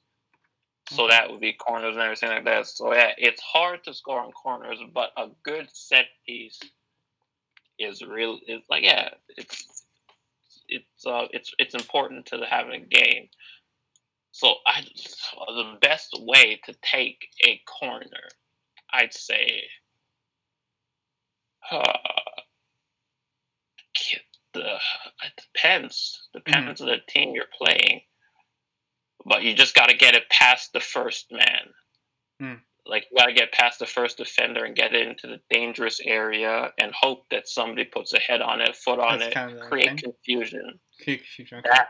So 0.90 1.08
that 1.08 1.30
would 1.30 1.40
be 1.40 1.54
corners 1.54 1.96
and 1.96 2.04
everything 2.04 2.30
like 2.30 2.46
that. 2.46 2.68
So 2.68 2.94
yeah, 2.94 3.12
it's 3.18 3.42
hard 3.42 3.84
to 3.86 3.94
score 3.94 4.22
on 4.22 4.32
corners, 4.32 4.78
but 4.94 5.12
a 5.18 5.28
good 5.44 5.68
set 5.74 6.06
piece 6.28 6.60
is 7.80 8.02
real. 8.04 8.40
It's 8.46 8.70
like 8.70 8.84
yeah, 8.84 9.10
it's 9.30 9.84
it's 10.68 11.06
uh 11.06 11.26
it's 11.32 11.54
it's 11.58 11.74
important 11.74 12.26
to 12.28 12.46
having 12.48 12.82
a 12.82 12.86
game. 12.86 13.30
So 14.32 14.56
I 14.68 14.86
the 15.48 15.78
best 15.82 16.10
way 16.20 16.60
to 16.66 16.76
take 16.84 17.30
a 17.44 17.62
corner, 17.66 18.30
I'd 18.94 19.14
say, 19.14 19.64
uh, 21.72 21.84
the 24.54 24.62
it 24.62 25.44
depends 25.54 26.28
depends 26.34 26.80
mm-hmm. 26.80 26.90
on 26.90 26.98
the 26.98 27.12
team 27.12 27.34
you're 27.34 27.46
playing, 27.58 28.02
but 29.26 29.44
you 29.44 29.54
just 29.54 29.76
got 29.76 29.90
to 29.90 29.98
get 29.98 30.16
it 30.16 30.30
past 30.30 30.72
the 30.74 30.80
first 30.80 31.32
man. 31.32 31.74
Mm 32.42 32.62
like 32.88 33.06
you 33.12 33.18
gotta 33.18 33.34
get 33.34 33.52
past 33.52 33.80
the 33.80 33.86
first 33.86 34.18
defender 34.18 34.64
and 34.64 34.76
get 34.76 34.94
it 34.94 35.08
into 35.08 35.28
the 35.28 35.40
dangerous 35.50 36.00
area 36.04 36.72
and 36.80 36.92
hope 36.94 37.24
that 37.32 37.48
somebody 37.48 37.84
puts 37.84 38.14
a 38.14 38.20
head 38.20 38.42
on 38.42 38.62
it, 38.62 38.76
foot 38.76 39.00
on 39.00 39.20
that's 39.20 39.32
it, 39.32 39.34
kind 39.34 39.58
of 39.58 39.62
create 39.62 39.98
confusion. 39.98 40.80
Okay. 41.02 41.22
That, 41.52 41.88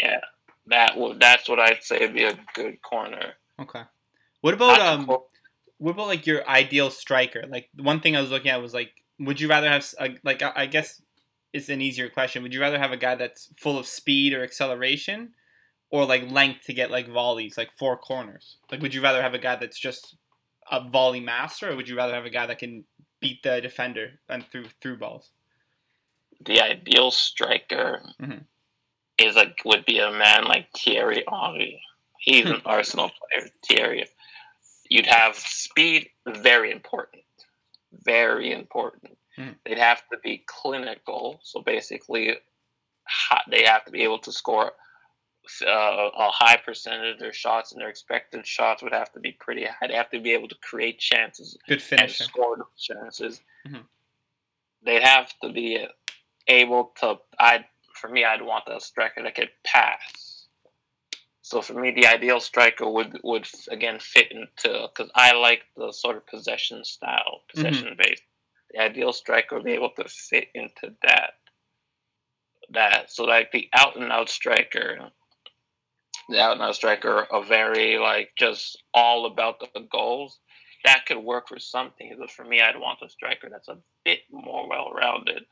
yeah, 0.00 0.20
that 0.66 0.96
would 0.96 1.20
that's 1.20 1.48
what 1.48 1.60
I'd 1.60 1.82
say 1.82 1.98
would 2.00 2.14
be 2.14 2.24
a 2.24 2.38
good 2.54 2.80
corner. 2.82 3.34
Okay. 3.60 3.82
What 4.40 4.54
about 4.54 4.80
um? 4.80 5.10
What 5.78 5.92
about 5.92 6.06
like 6.06 6.26
your 6.26 6.48
ideal 6.48 6.90
striker? 6.90 7.44
Like 7.48 7.68
one 7.76 8.00
thing 8.00 8.16
I 8.16 8.20
was 8.20 8.30
looking 8.30 8.50
at 8.50 8.62
was 8.62 8.74
like, 8.74 8.90
would 9.18 9.40
you 9.40 9.48
rather 9.48 9.68
have 9.68 9.86
a, 10.00 10.16
like 10.24 10.42
I 10.42 10.66
guess 10.66 11.00
it's 11.54 11.68
an 11.68 11.80
easier 11.80 12.10
question. 12.10 12.42
Would 12.42 12.52
you 12.52 12.60
rather 12.60 12.80
have 12.80 12.90
a 12.90 12.96
guy 12.96 13.14
that's 13.14 13.48
full 13.56 13.78
of 13.78 13.86
speed 13.86 14.34
or 14.34 14.42
acceleration, 14.42 15.30
or 15.90 16.04
like 16.04 16.28
length 16.28 16.64
to 16.64 16.74
get 16.74 16.90
like 16.90 17.08
volleys, 17.08 17.56
like 17.56 17.70
four 17.78 17.96
corners? 17.96 18.56
Like, 18.70 18.82
would 18.82 18.92
you 18.92 19.00
rather 19.00 19.22
have 19.22 19.34
a 19.34 19.38
guy 19.38 19.54
that's 19.54 19.78
just 19.78 20.16
a 20.70 20.86
volley 20.90 21.20
master, 21.20 21.70
or 21.70 21.76
would 21.76 21.88
you 21.88 21.96
rather 21.96 22.12
have 22.12 22.24
a 22.24 22.30
guy 22.30 22.46
that 22.46 22.58
can 22.58 22.84
beat 23.20 23.44
the 23.44 23.60
defender 23.60 24.18
and 24.28 24.44
through 24.50 24.66
through 24.82 24.98
balls? 24.98 25.30
The 26.44 26.60
ideal 26.60 27.12
striker 27.12 28.02
mm-hmm. 28.20 28.38
is 29.18 29.36
a 29.36 29.54
would 29.64 29.84
be 29.86 30.00
a 30.00 30.10
man 30.10 30.46
like 30.46 30.66
Thierry 30.76 31.22
Henry. 31.30 31.80
He's 32.18 32.46
an 32.46 32.62
Arsenal 32.66 33.10
player. 33.10 33.48
Thierry, 33.68 34.04
you'd 34.90 35.06
have 35.06 35.36
speed, 35.36 36.08
very 36.26 36.70
important, 36.70 37.24
very 37.92 38.52
important. 38.52 39.16
Mm-hmm. 39.38 39.52
They'd 39.64 39.78
have 39.78 40.02
to 40.12 40.18
be 40.22 40.44
clinical, 40.46 41.40
so 41.42 41.60
basically, 41.60 42.36
they 43.50 43.64
have 43.64 43.84
to 43.84 43.90
be 43.90 44.02
able 44.02 44.18
to 44.20 44.32
score 44.32 44.72
uh, 45.66 46.10
a 46.16 46.30
high 46.30 46.56
percentage 46.56 47.14
of 47.14 47.18
their 47.18 47.32
shots 47.32 47.72
and 47.72 47.80
their 47.80 47.88
expected 47.88 48.46
shots 48.46 48.82
would 48.82 48.92
have 48.92 49.12
to 49.12 49.20
be 49.20 49.32
pretty 49.32 49.64
high. 49.64 49.88
They 49.88 49.94
have 49.94 50.10
to 50.10 50.20
be 50.20 50.32
able 50.32 50.48
to 50.48 50.56
create 50.62 50.98
chances, 50.98 51.58
good 51.68 51.82
finish, 51.82 52.20
and 52.20 52.28
score 52.28 52.56
chances. 52.78 53.40
Mm-hmm. 53.66 53.82
They'd 54.84 55.02
have 55.02 55.32
to 55.42 55.52
be 55.52 55.86
able 56.48 56.92
to. 57.00 57.16
I 57.38 57.66
for 57.94 58.08
me, 58.08 58.24
I'd 58.24 58.42
want 58.42 58.64
a 58.68 58.80
striker 58.80 59.22
that 59.22 59.34
could 59.34 59.50
pass. 59.64 60.33
So 61.44 61.60
for 61.60 61.74
me, 61.74 61.90
the 61.90 62.06
ideal 62.06 62.40
striker 62.40 62.88
would 62.88 63.20
would 63.22 63.46
again 63.70 63.98
fit 64.00 64.32
into 64.32 64.88
because 64.88 65.12
I 65.14 65.34
like 65.34 65.60
the 65.76 65.92
sort 65.92 66.16
of 66.16 66.26
possession 66.26 66.82
style, 66.84 67.42
possession 67.54 67.88
mm-hmm. 67.88 68.02
based. 68.02 68.22
The 68.70 68.80
ideal 68.80 69.12
striker 69.12 69.56
would 69.56 69.64
be 69.64 69.72
able 69.72 69.90
to 69.98 70.08
fit 70.08 70.48
into 70.54 70.94
that. 71.02 71.34
That 72.70 73.12
so 73.12 73.24
like 73.24 73.52
the 73.52 73.68
out 73.74 73.94
and 73.94 74.10
out 74.10 74.30
striker 74.30 75.10
the 76.30 76.40
out 76.40 76.52
and 76.52 76.62
out 76.62 76.76
striker 76.76 77.26
a 77.30 77.42
very 77.42 77.98
like 77.98 78.30
just 78.38 78.82
all 78.94 79.26
about 79.26 79.60
the 79.60 79.68
goals. 79.92 80.40
That 80.86 81.04
could 81.04 81.18
work 81.18 81.48
for 81.48 81.58
some 81.58 81.90
things, 81.98 82.16
but 82.18 82.30
for 82.30 82.46
me, 82.46 82.62
I'd 82.62 82.80
want 82.80 83.00
a 83.04 83.10
striker 83.10 83.50
that's 83.50 83.68
a 83.68 83.76
bit 84.06 84.20
more 84.30 84.66
well 84.66 84.92
rounded, 84.92 85.44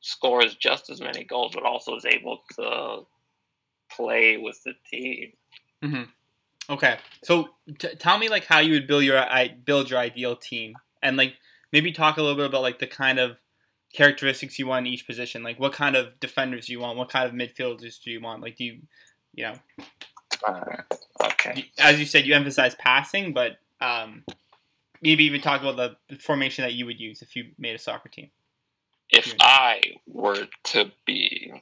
scores 0.00 0.54
just 0.54 0.90
as 0.90 1.00
many 1.00 1.24
goals, 1.24 1.54
but 1.54 1.64
also 1.64 1.96
is 1.96 2.04
able 2.04 2.44
to 2.54 3.04
play 3.90 4.36
with 4.36 4.62
the 4.64 4.74
team. 4.90 5.32
Mm-hmm. 5.82 6.02
Okay, 6.70 6.98
so 7.22 7.50
t- 7.78 7.94
tell 7.96 8.18
me 8.18 8.28
like 8.28 8.46
how 8.46 8.60
you 8.60 8.72
would 8.72 8.86
build 8.86 9.04
your 9.04 9.18
I 9.18 9.48
build 9.48 9.90
your 9.90 9.98
ideal 9.98 10.36
team, 10.36 10.74
and 11.02 11.16
like 11.16 11.34
maybe 11.72 11.92
talk 11.92 12.16
a 12.16 12.22
little 12.22 12.36
bit 12.36 12.46
about 12.46 12.62
like 12.62 12.78
the 12.78 12.86
kind 12.86 13.18
of 13.18 13.38
characteristics 13.92 14.58
you 14.58 14.66
want 14.66 14.86
in 14.86 14.92
each 14.92 15.06
position. 15.06 15.42
Like 15.42 15.60
what 15.60 15.72
kind 15.72 15.94
of 15.94 16.18
defenders 16.20 16.66
do 16.66 16.72
you 16.72 16.80
want? 16.80 16.98
What 16.98 17.10
kind 17.10 17.28
of 17.28 17.34
midfielders 17.34 18.02
do 18.02 18.10
you 18.10 18.20
want? 18.20 18.42
Like 18.42 18.56
do 18.56 18.64
you 18.64 18.80
you 19.34 19.44
know. 19.44 19.54
Uh, 20.46 20.82
okay. 21.24 21.70
As 21.78 21.98
you 21.98 22.06
said, 22.06 22.26
you 22.26 22.34
emphasize 22.34 22.74
passing, 22.76 23.32
but 23.32 23.58
um, 23.80 24.24
maybe 25.02 25.24
even 25.24 25.40
talk 25.40 25.62
about 25.62 25.98
the 26.08 26.16
formation 26.16 26.64
that 26.64 26.72
you 26.72 26.86
would 26.86 26.98
use 27.00 27.22
if 27.22 27.36
you 27.36 27.50
made 27.58 27.74
a 27.74 27.78
soccer 27.78 28.08
team. 28.08 28.30
If 29.10 29.34
I 29.40 29.80
were 30.06 30.46
to 30.64 30.90
be 31.04 31.52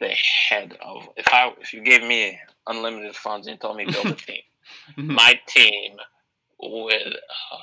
the 0.00 0.08
head 0.48 0.76
of, 0.84 1.08
if 1.16 1.26
I, 1.32 1.52
if 1.60 1.72
you 1.72 1.82
gave 1.82 2.02
me 2.02 2.38
unlimited 2.66 3.14
funds 3.16 3.46
and 3.46 3.60
told 3.60 3.76
me 3.76 3.86
build 3.86 4.06
a 4.06 4.14
team, 4.26 4.42
Mhm. 4.98 5.14
my 5.14 5.40
team 5.46 5.96
would. 6.60 7.14
Uh, 7.52 7.58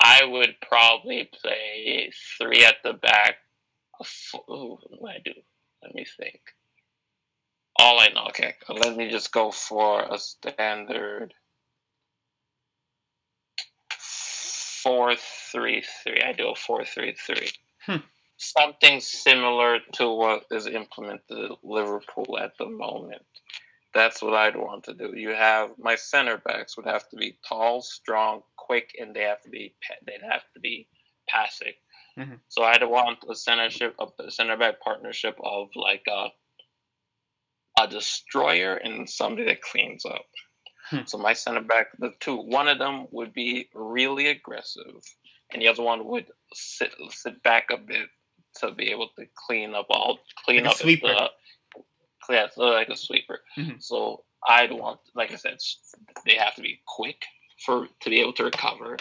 I 0.00 0.24
would 0.24 0.54
probably 0.62 1.28
play 1.42 2.12
three 2.38 2.64
at 2.64 2.76
the 2.84 2.92
back. 2.92 3.38
a 4.00 4.02
f- 4.04 4.40
Ooh, 4.48 4.78
what 4.82 5.00
do 5.00 5.06
I 5.08 5.18
do? 5.24 5.32
Let 5.82 5.94
me 5.94 6.04
think. 6.20 6.40
All 7.80 7.98
I 8.00 8.08
know, 8.08 8.26
okay. 8.28 8.54
Let 8.68 8.96
me 8.96 9.10
just 9.10 9.32
go 9.32 9.50
for 9.50 10.02
a 10.02 10.18
standard 10.18 11.34
four 13.98 15.14
three 15.16 15.84
three. 16.04 16.22
I 16.22 16.32
do 16.32 16.48
a 16.50 16.54
four 16.54 16.84
three 16.84 17.14
three. 17.14 17.50
Hmm. 17.86 17.96
Something 18.38 19.00
similar 19.00 19.80
to 19.94 20.10
what 20.12 20.44
is 20.52 20.66
implemented 20.66 21.50
at 21.50 21.64
Liverpool 21.64 22.38
at 22.38 22.56
the 22.56 22.66
moment. 22.66 23.26
That's 23.94 24.22
what 24.22 24.34
I'd 24.34 24.56
want 24.56 24.84
to 24.84 24.94
do. 24.94 25.12
You 25.16 25.30
have 25.30 25.70
my 25.76 25.96
center 25.96 26.38
backs 26.38 26.76
would 26.76 26.86
have 26.86 27.08
to 27.08 27.16
be 27.16 27.36
tall, 27.46 27.82
strong, 27.82 28.42
quick, 28.56 28.94
and 29.00 29.14
they 29.14 29.22
have 29.22 29.42
to 29.42 29.50
be 29.50 29.74
they'd 30.06 30.22
have 30.30 30.44
to 30.54 30.60
be 30.60 30.88
passing. 31.28 31.74
Mhm. 32.16 32.40
So 32.48 32.62
I'd 32.62 32.84
want 32.84 33.24
a 33.24 33.32
centership, 33.32 33.94
a 34.18 34.30
center 34.30 34.56
back 34.56 34.80
partnership 34.80 35.36
of 35.42 35.70
like 35.74 36.06
a 36.06 36.32
a 37.80 37.88
destroyer 37.88 38.76
and 38.76 39.08
somebody 39.08 39.46
that 39.46 39.62
cleans 39.62 40.04
up. 40.04 40.26
Hmm. 40.90 41.04
So 41.06 41.18
my 41.18 41.32
center 41.32 41.60
back, 41.60 41.88
the 41.98 42.12
two, 42.20 42.36
one 42.36 42.68
of 42.68 42.78
them 42.78 43.08
would 43.10 43.32
be 43.32 43.68
really 43.74 44.28
aggressive, 44.28 45.02
and 45.50 45.60
the 45.62 45.68
other 45.68 45.82
one 45.82 46.04
would 46.06 46.30
sit 46.54 46.94
sit 47.10 47.42
back 47.42 47.70
a 47.70 47.76
bit 47.76 48.08
to 48.56 48.72
be 48.72 48.90
able 48.90 49.08
to 49.18 49.26
clean 49.34 49.74
up 49.74 49.86
all 49.90 50.18
clean 50.44 50.64
Like 50.64 50.72
up 50.72 50.76
sweeper. 50.76 51.08
The, 51.08 51.30
yeah, 52.30 52.46
so 52.52 52.64
like 52.66 52.88
a 52.88 52.96
sweeper. 52.96 53.40
Mhm. 53.56 53.82
So 53.82 54.24
I'd 54.46 54.72
want, 54.72 55.00
like 55.14 55.32
I 55.32 55.36
said, 55.36 55.58
they 56.24 56.36
have 56.36 56.54
to 56.56 56.62
be 56.62 56.80
quick 56.86 57.24
for 57.64 57.88
to 58.00 58.10
be 58.10 58.20
able 58.20 58.32
to 58.34 58.44
recover. 58.44 58.96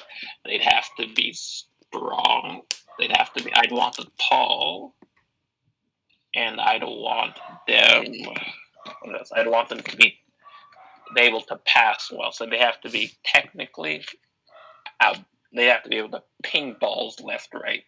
They'd 0.46 0.62
have 0.62 0.88
to 1.00 1.08
be 1.14 1.34
strong. 1.34 2.62
They'd 2.98 3.16
have 3.16 3.34
to 3.34 3.44
be. 3.44 3.54
I'd 3.54 3.72
want 3.72 3.98
them 3.98 4.08
tall, 4.30 4.96
and 6.36 6.60
I'd 6.60 6.84
want 6.84 7.40
them. 7.68 8.06
I'd 9.36 9.48
want 9.48 9.70
them 9.70 9.82
to 9.82 9.98
be 9.98 10.20
able 11.18 11.42
to 11.42 11.58
pass 11.66 12.12
well. 12.12 12.32
So 12.32 12.46
they 12.46 12.58
have 12.58 12.82
to 12.82 12.90
be 12.90 13.12
technically 13.24 14.04
out. 15.02 15.18
They 15.54 15.66
have 15.66 15.84
to 15.84 15.90
be 15.90 15.98
able 15.98 16.10
to 16.10 16.24
ping 16.44 16.76
balls 16.80 17.20
left, 17.22 17.54
right. 17.54 17.84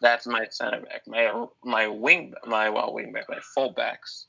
That's 0.00 0.26
my 0.26 0.46
center 0.50 0.80
back. 0.82 1.02
My 1.06 1.46
my 1.64 1.88
wing, 1.88 2.34
my 2.46 2.68
well 2.70 2.92
wing 2.92 3.12
back, 3.12 3.26
my 3.28 3.40
fullbacks 3.56 4.26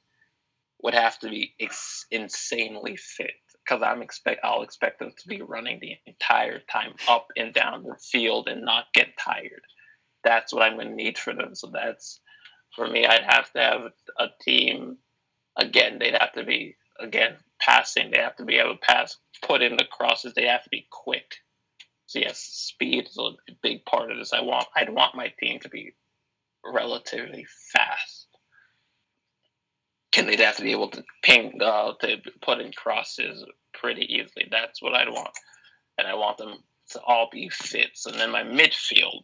would 0.81 0.93
have 0.93 1.19
to 1.19 1.29
be 1.29 1.53
ex- 1.59 2.05
insanely 2.11 2.95
fit 2.95 3.31
because 3.65 3.81
I'm 3.83 4.01
expect 4.01 4.41
I'll 4.43 4.61
expect 4.61 4.99
them 4.99 5.11
to 5.17 5.27
be 5.27 5.41
running 5.41 5.79
the 5.79 5.95
entire 6.05 6.59
time 6.71 6.93
up 7.09 7.27
and 7.35 7.53
down 7.53 7.83
the 7.83 7.97
field 8.01 8.47
and 8.47 8.63
not 8.63 8.85
get 8.93 9.17
tired. 9.17 9.61
That's 10.23 10.53
what 10.53 10.63
I'm 10.63 10.75
going 10.75 10.89
to 10.89 10.95
need 10.95 11.17
for 11.17 11.33
them. 11.33 11.55
So 11.55 11.69
that's 11.73 12.21
for 12.75 12.87
me. 12.87 13.05
I'd 13.05 13.23
have 13.23 13.51
to 13.53 13.59
have 13.59 13.81
a 14.19 14.27
team. 14.41 14.97
Again, 15.57 15.97
they'd 15.99 16.17
have 16.19 16.33
to 16.33 16.43
be 16.43 16.75
again 16.99 17.35
passing. 17.59 18.11
They 18.11 18.19
have 18.19 18.35
to 18.37 18.45
be 18.45 18.55
able 18.55 18.75
to 18.75 18.79
pass, 18.79 19.17
put 19.43 19.61
in 19.61 19.75
the 19.75 19.85
crosses. 19.91 20.33
They 20.33 20.45
have 20.45 20.63
to 20.63 20.69
be 20.69 20.87
quick. 20.91 21.35
So 22.07 22.19
yes, 22.19 22.39
speed 22.39 23.07
is 23.07 23.17
a 23.17 23.31
big 23.61 23.85
part 23.85 24.11
of 24.11 24.17
this. 24.17 24.33
I 24.33 24.41
want 24.41 24.65
I'd 24.75 24.89
want 24.89 25.15
my 25.15 25.31
team 25.39 25.59
to 25.59 25.69
be 25.69 25.93
relatively 26.65 27.45
fast. 27.73 28.27
Can 30.13 30.25
they 30.25 30.37
have 30.37 30.55
to 30.55 30.63
be 30.63 30.71
able 30.71 30.89
to 30.89 31.03
ping 31.21 31.59
uh, 31.61 31.93
to 32.01 32.17
put 32.41 32.61
in 32.61 32.71
crosses 32.71 33.45
pretty 33.73 34.03
easily? 34.11 34.47
That's 34.49 34.81
what 34.81 34.95
I'd 34.95 35.09
want, 35.09 35.37
and 35.97 36.07
I 36.07 36.15
want 36.15 36.37
them 36.37 36.63
to 36.91 37.01
all 37.01 37.29
be 37.31 37.49
fit. 37.49 37.99
And 38.05 38.15
then 38.15 38.31
my 38.31 38.43
midfield, 38.43 39.23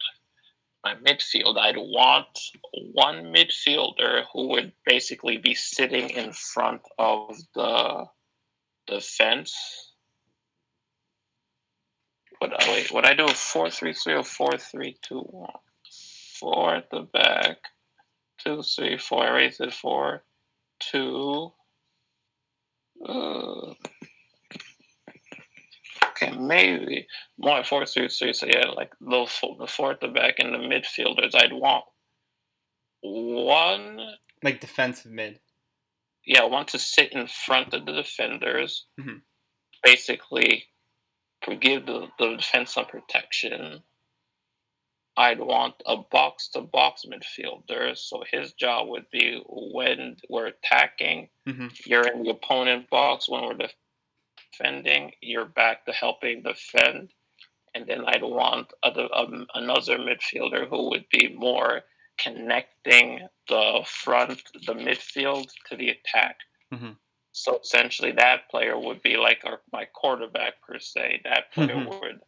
my 0.83 0.95
midfield, 0.95 1.57
I'd 1.57 1.77
want 1.77 2.37
one 2.91 3.33
midfielder 3.33 4.25
who 4.33 4.49
would 4.49 4.73
basically 4.85 5.37
be 5.37 5.55
sitting 5.55 6.09
in 6.09 6.33
front 6.33 6.81
of 6.99 7.37
the 7.55 8.07
fence. 8.99 9.92
What 12.43 12.61
oh 12.61 12.73
wait, 12.73 12.91
would 12.91 13.05
I 13.05 13.13
do 13.13 13.25
four 13.29 13.69
three 13.69 13.93
three 13.93 14.15
or 14.15 14.23
four 14.25 14.57
three 14.57 14.97
two 15.01 15.19
one? 15.21 15.53
Four 16.41 16.75
at 16.75 16.89
the 16.91 17.03
back, 17.03 17.55
two 18.37 18.61
three 18.61 18.97
four. 18.97 19.23
I 19.23 19.29
raised 19.29 19.61
it 19.61 19.73
four, 19.73 20.25
two. 20.81 21.53
Uh, 23.07 23.71
okay, 26.09 26.31
maybe 26.37 27.07
more 27.37 27.63
four 27.63 27.85
three 27.85 28.09
three. 28.09 28.33
So 28.33 28.45
yeah, 28.45 28.71
like 28.75 28.91
the 28.99 29.25
four, 29.25 29.55
the 29.57 29.65
four 29.67 29.91
at 29.93 30.01
the 30.01 30.09
back 30.09 30.35
and 30.39 30.53
the 30.53 30.57
midfielders. 30.57 31.35
I'd 31.35 31.53
want 31.53 31.85
one 32.99 33.99
Like 34.43 34.59
defensive 34.59 35.13
mid. 35.13 35.39
yeah, 36.25 36.41
I 36.41 36.45
want 36.47 36.67
to 36.69 36.77
sit 36.79 37.13
in 37.13 37.25
front 37.27 37.73
of 37.73 37.85
the 37.85 37.93
defenders, 37.93 38.85
Mhm. 38.99 39.21
basically 39.81 40.65
give 41.55 41.85
the, 41.85 42.07
the 42.19 42.35
defense 42.37 42.73
some 42.73 42.85
protection. 42.85 43.83
I'd 45.15 45.39
want 45.39 45.75
a 45.85 45.97
box 45.97 46.49
to 46.49 46.61
box 46.61 47.05
midfielder, 47.05 47.95
so 47.95 48.23
his 48.31 48.53
job 48.53 48.87
would 48.89 49.05
be 49.11 49.43
when 49.47 50.17
we're 50.29 50.47
attacking, 50.47 51.29
hmm 51.47 51.67
you're 51.85 52.07
in 52.07 52.23
the 52.23 52.31
opponent 52.31 52.89
box. 52.89 53.29
When 53.29 53.43
we're 53.43 53.67
defending, 54.57 55.11
you're 55.21 55.45
back 55.45 55.85
to 55.85 55.91
helping 55.91 56.41
defend. 56.41 57.11
And 57.75 57.87
then 57.87 58.05
I'd 58.05 58.23
want 58.23 58.71
other, 58.83 59.07
um, 59.13 59.47
another 59.55 59.97
midfielder 59.97 60.67
who 60.69 60.89
would 60.89 61.05
be 61.11 61.35
more 61.35 61.81
connecting 62.19 63.27
the 63.49 63.83
front, 63.85 64.41
the 64.65 64.73
midfield 64.73 65.49
to 65.69 65.75
the 65.75 65.89
attack. 65.89 66.37
Mhm. 66.71 66.97
So 67.33 67.59
essentially, 67.59 68.11
that 68.13 68.47
player 68.49 68.77
would 68.79 69.01
be 69.01 69.17
like 69.17 69.41
our, 69.43 69.61
my 69.71 69.85
quarterback 69.85 70.61
per 70.61 70.77
se. 70.79 71.21
That 71.25 71.51
player 71.51 71.75
Mhm. 71.75 71.99
would 72.01 72.21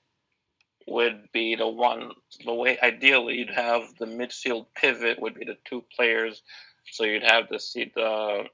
would 0.87 1.31
be 1.31 1.55
the 1.55 1.67
one. 1.67 2.11
The 2.43 2.53
way 2.53 2.77
ideally 2.79 3.37
you'd 3.39 3.49
have 3.49 3.95
the 3.95 4.05
midfield 4.05 4.67
pivot 4.75 5.19
would 5.19 5.33
be 5.33 5.43
the 5.45 5.57
two 5.65 5.83
players. 5.95 6.43
So 6.91 7.03
you'd 7.05 7.23
have 7.23 7.47
the 7.49 7.59
see 7.59 7.85
the 7.95 8.49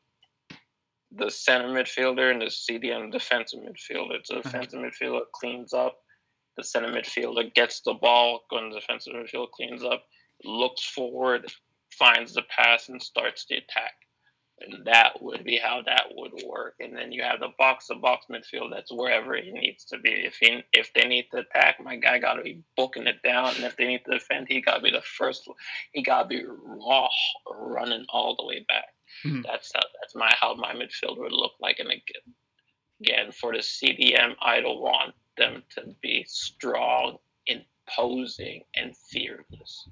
the 1.14 1.30
center 1.30 1.68
midfielder 1.68 2.32
and 2.32 2.42
the 2.42 2.46
CDM 2.50 3.12
defensive 3.12 3.60
midfielder. 3.60 4.26
So 4.26 4.36
the 4.36 4.40
Mhm. 4.42 4.44
defensive 4.44 4.80
midfielder 4.80 5.30
cleans 5.34 5.74
up. 5.74 6.06
The 6.56 6.64
center 6.64 6.88
midfielder 6.90 7.54
gets 7.54 7.82
the 7.82 7.94
ball 7.94 8.46
when 8.50 8.70
the 8.70 8.80
defensive 8.80 9.14
midfielder 9.14 9.52
cleans 9.52 9.84
up, 9.84 10.08
looks 10.46 10.84
forward, 10.86 11.52
finds 11.92 12.34
the 12.34 12.44
pass, 12.44 12.88
and 12.88 13.02
starts 13.04 13.46
the 13.46 13.56
attack. 13.58 13.96
And 14.66 14.86
that 14.86 15.22
would 15.22 15.44
be 15.44 15.58
how 15.58 15.82
that 15.86 16.06
would 16.16 16.34
work. 16.46 16.76
And 16.80 16.96
then 16.96 17.12
you 17.12 17.24
have 17.24 17.40
the 17.40 17.50
box 17.58 17.88
to 17.88 17.96
box 17.96 18.28
midfield 18.30 18.72
that's 18.72 18.92
wherever 18.92 19.36
he 19.36 19.52
needs 19.52 19.86
to 19.86 19.98
be. 20.00 20.12
If 20.12 20.38
he 20.40 20.64
if 20.74 20.94
they 20.94 21.08
need 21.08 21.28
to 21.32 21.40
attack, 21.40 21.78
my 21.84 21.96
guy 21.96 22.20
gotta 22.20 22.44
be 22.44 22.62
booking 22.78 23.08
it 23.08 23.22
down. 23.24 23.56
And 23.56 23.64
if 23.64 23.76
they 23.78 23.88
need 23.88 24.04
to 24.06 24.12
defend, 24.12 24.48
he 24.50 24.62
gotta 24.62 24.82
be 24.82 24.92
the 24.92 25.02
first 25.02 25.50
he 25.94 26.04
gotta 26.04 26.28
be 26.28 26.44
raw 26.46 27.10
running 27.50 28.06
all 28.10 28.36
the 28.36 28.46
way 28.46 28.66
back. 28.68 28.90
Mhm. 29.26 29.44
That's 29.44 29.72
how 29.74 29.82
that's 30.02 30.16
my 30.16 30.34
how 30.40 30.54
my 30.56 30.74
midfield 30.74 31.18
would 31.18 31.34
look 31.34 31.54
like. 31.60 31.80
And 31.80 31.90
again, 31.90 32.36
again 33.02 33.32
for 33.32 33.54
the 33.54 33.62
CDM, 33.62 34.36
I 34.42 34.62
don't 34.62 34.80
want 34.80 35.16
them 35.38 35.64
to 35.72 35.96
be 36.02 36.24
strong, 36.28 37.18
imposing, 37.48 38.64
and 38.76 38.96
fearless. 39.10 39.90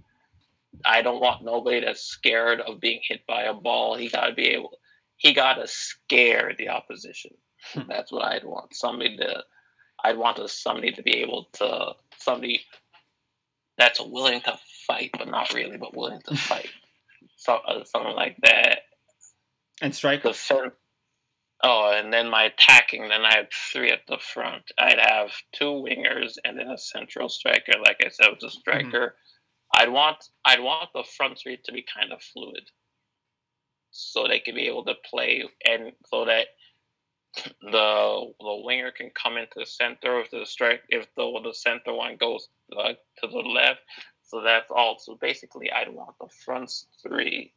I 0.85 1.01
don't 1.01 1.21
want 1.21 1.43
nobody 1.43 1.81
that's 1.81 2.01
scared 2.01 2.61
of 2.61 2.79
being 2.79 3.01
hit 3.07 3.21
by 3.27 3.43
a 3.43 3.53
ball. 3.53 3.95
He 3.95 4.09
gotta 4.09 4.33
be 4.33 4.47
able 4.49 4.77
he 5.17 5.33
gotta 5.33 5.67
scare 5.67 6.53
the 6.57 6.69
opposition. 6.69 7.31
that's 7.87 8.11
what 8.11 8.23
I'd 8.25 8.43
want. 8.45 8.73
Somebody 8.73 9.17
to 9.17 9.43
I'd 10.03 10.17
want 10.17 10.39
somebody 10.49 10.91
to 10.93 11.03
be 11.03 11.17
able 11.17 11.49
to 11.53 11.93
somebody 12.17 12.61
that's 13.77 13.99
willing 14.01 14.41
to 14.41 14.57
fight, 14.87 15.09
but 15.17 15.27
not 15.29 15.53
really, 15.53 15.77
but 15.77 15.95
willing 15.95 16.21
to 16.27 16.35
fight. 16.37 16.69
So, 17.37 17.55
uh, 17.67 17.83
something 17.85 18.15
like 18.15 18.35
that 18.43 18.79
And 19.81 19.93
strike. 19.95 20.21
striker. 20.21 20.29
defense. 20.33 20.73
Oh, 21.61 21.93
and 21.93 22.13
then 22.13 22.29
my 22.29 22.43
attacking, 22.43 23.09
then 23.09 23.25
I 23.25 23.35
have 23.35 23.47
three 23.51 23.91
at 23.91 23.99
the 24.07 24.17
front. 24.17 24.63
I'd 24.77 24.99
have 24.99 25.31
two 25.53 25.65
wingers 25.85 26.35
and 26.45 26.57
then 26.57 26.67
a 26.69 26.77
central 26.77 27.27
striker. 27.27 27.73
Like 27.83 27.97
I 28.05 28.07
said, 28.09 28.27
with 28.31 28.43
a 28.43 28.49
striker, 28.49 29.15
I'd 29.79 29.89
want 29.89 30.17
I'd 30.43 30.59
want 30.59 30.89
the 30.93 31.03
front 31.03 31.39
three 31.39 31.57
to 31.63 31.71
be 31.71 31.85
kind 31.97 32.11
of 32.11 32.21
fluid, 32.21 32.69
so 33.91 34.27
they 34.27 34.39
can 34.39 34.55
be 34.55 34.67
able 34.67 34.83
to 34.85 34.95
play, 35.09 35.43
and 35.65 35.93
so 36.05 36.25
that 36.25 36.47
the 37.61 38.33
the 38.39 38.61
winger 38.63 38.91
can 38.91 39.09
come 39.11 39.37
into 39.37 39.53
the 39.55 39.65
center 39.65 40.19
if 40.19 40.29
the 40.31 40.45
strike 40.45 40.81
if 40.89 41.07
the 41.15 41.39
the 41.43 41.53
center 41.53 41.93
one 41.93 42.17
goes 42.17 42.49
uh, 42.77 42.89
to 42.89 43.27
the 43.27 43.37
left. 43.37 43.79
So 44.23 44.41
that's 44.43 44.69
also 44.69 45.17
basically 45.19 45.71
I'd 45.71 45.93
want 45.93 46.15
the 46.19 46.27
front 46.45 46.71
three 47.01 47.53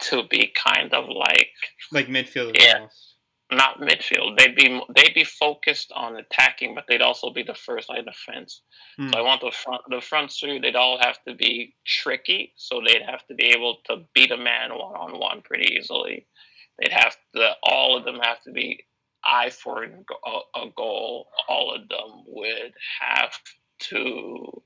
to 0.00 0.22
be 0.30 0.52
kind 0.64 0.92
of 0.94 1.08
like 1.08 1.50
Like 1.90 2.06
midfielder 2.06 2.56
Yeah. 2.58 2.74
almost. 2.76 3.16
Not 3.52 3.80
midfield. 3.80 4.38
They'd 4.38 4.56
be 4.56 4.80
they'd 4.94 5.14
be 5.14 5.24
focused 5.24 5.92
on 5.94 6.16
attacking, 6.16 6.74
but 6.74 6.84
they'd 6.88 7.02
also 7.02 7.30
be 7.30 7.42
the 7.42 7.54
first 7.54 7.88
line 7.88 8.00
of 8.00 8.06
defense. 8.06 8.62
Hmm. 8.96 9.08
So 9.12 9.18
I 9.18 9.22
want 9.22 9.40
the 9.40 9.50
front 9.50 9.82
the 9.88 10.00
front 10.00 10.32
three. 10.32 10.58
They'd 10.58 10.76
all 10.76 10.98
have 11.00 11.22
to 11.26 11.34
be 11.34 11.74
tricky, 11.86 12.52
so 12.56 12.80
they'd 12.84 13.02
have 13.02 13.26
to 13.26 13.34
be 13.34 13.46
able 13.46 13.78
to 13.86 14.04
beat 14.14 14.30
a 14.30 14.36
man 14.36 14.70
one 14.70 14.96
on 14.96 15.18
one 15.18 15.42
pretty 15.42 15.76
easily. 15.76 16.26
They'd 16.78 16.92
have 16.92 17.16
to 17.34 17.52
all 17.62 17.96
of 17.96 18.04
them 18.04 18.18
have 18.22 18.42
to 18.42 18.52
be 18.52 18.84
eye 19.24 19.50
for 19.50 19.84
a, 19.84 20.58
a 20.58 20.70
goal. 20.76 21.28
All 21.48 21.74
of 21.74 21.88
them 21.88 22.24
would 22.26 22.72
have 23.00 23.32
to 23.90 24.62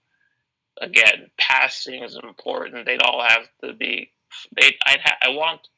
again 0.81 1.31
passing 1.39 2.03
is 2.03 2.19
important. 2.23 2.87
They'd 2.87 3.03
all 3.03 3.25
have 3.27 3.49
to 3.65 3.73
be. 3.73 4.13
They 4.57 4.77
I'd 4.87 5.01
ha, 5.01 5.17
I 5.23 5.29
want 5.31 5.69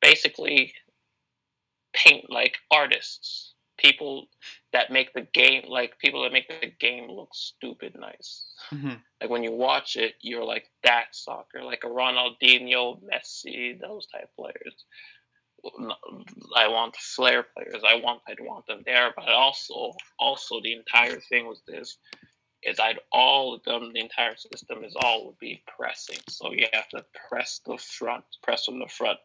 basically 0.00 0.72
paint 1.92 2.30
like 2.30 2.58
artists, 2.70 3.54
people 3.78 4.26
that 4.72 4.90
make 4.90 5.12
the 5.14 5.26
game 5.32 5.64
like 5.68 5.98
people 5.98 6.22
that 6.22 6.32
make 6.32 6.48
the 6.48 6.72
game 6.78 7.10
look 7.10 7.34
stupid 7.34 7.96
nice. 7.98 8.44
Mhm. 8.70 9.02
Like 9.20 9.30
when 9.30 9.42
you 9.42 9.52
watch 9.52 9.96
it, 9.96 10.14
you're 10.20 10.44
like 10.44 10.70
that 10.84 11.14
soccer, 11.14 11.62
like 11.64 11.84
a 11.84 11.88
Ronaldinho, 11.88 13.02
Messi, 13.02 13.78
those 13.80 14.06
type 14.06 14.30
players. 14.36 14.84
I 16.56 16.68
want 16.68 16.96
flair 16.96 17.42
players. 17.42 17.82
I 17.86 17.94
want 17.96 18.22
I'd 18.26 18.40
want 18.40 18.66
them 18.66 18.82
there, 18.86 19.12
but 19.16 19.28
also 19.28 19.92
also 20.18 20.60
the 20.60 20.72
entire 20.72 21.20
thing 21.20 21.46
was 21.46 21.62
this 21.66 21.98
is 22.62 22.78
I'd 22.78 22.98
all 23.12 23.54
of 23.54 23.62
them 23.64 23.92
the 23.92 24.00
entire 24.00 24.36
system 24.36 24.84
is 24.84 24.94
all 24.96 25.26
would 25.26 25.38
be 25.38 25.62
pressing. 25.66 26.18
So 26.28 26.52
you 26.52 26.66
have 26.72 26.88
to 26.90 27.04
press 27.28 27.60
the 27.64 27.78
front, 27.78 28.24
press 28.42 28.64
from 28.66 28.78
the 28.78 28.88
front, 28.88 29.18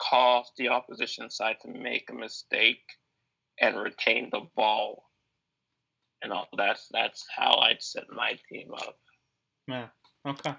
cause 0.00 0.50
the 0.56 0.68
opposition 0.68 1.30
side 1.30 1.56
to 1.62 1.68
make 1.68 2.08
a 2.10 2.14
mistake 2.14 2.82
and 3.60 3.76
retain 3.76 4.30
the 4.30 4.40
ball. 4.56 5.04
And 6.22 6.32
all 6.32 6.48
that's 6.56 6.88
that's 6.92 7.24
how 7.34 7.56
I'd 7.58 7.82
set 7.82 8.04
my 8.10 8.38
team 8.50 8.72
up. 8.74 8.96
Yeah. 9.66 9.88
Okay. 10.26 10.54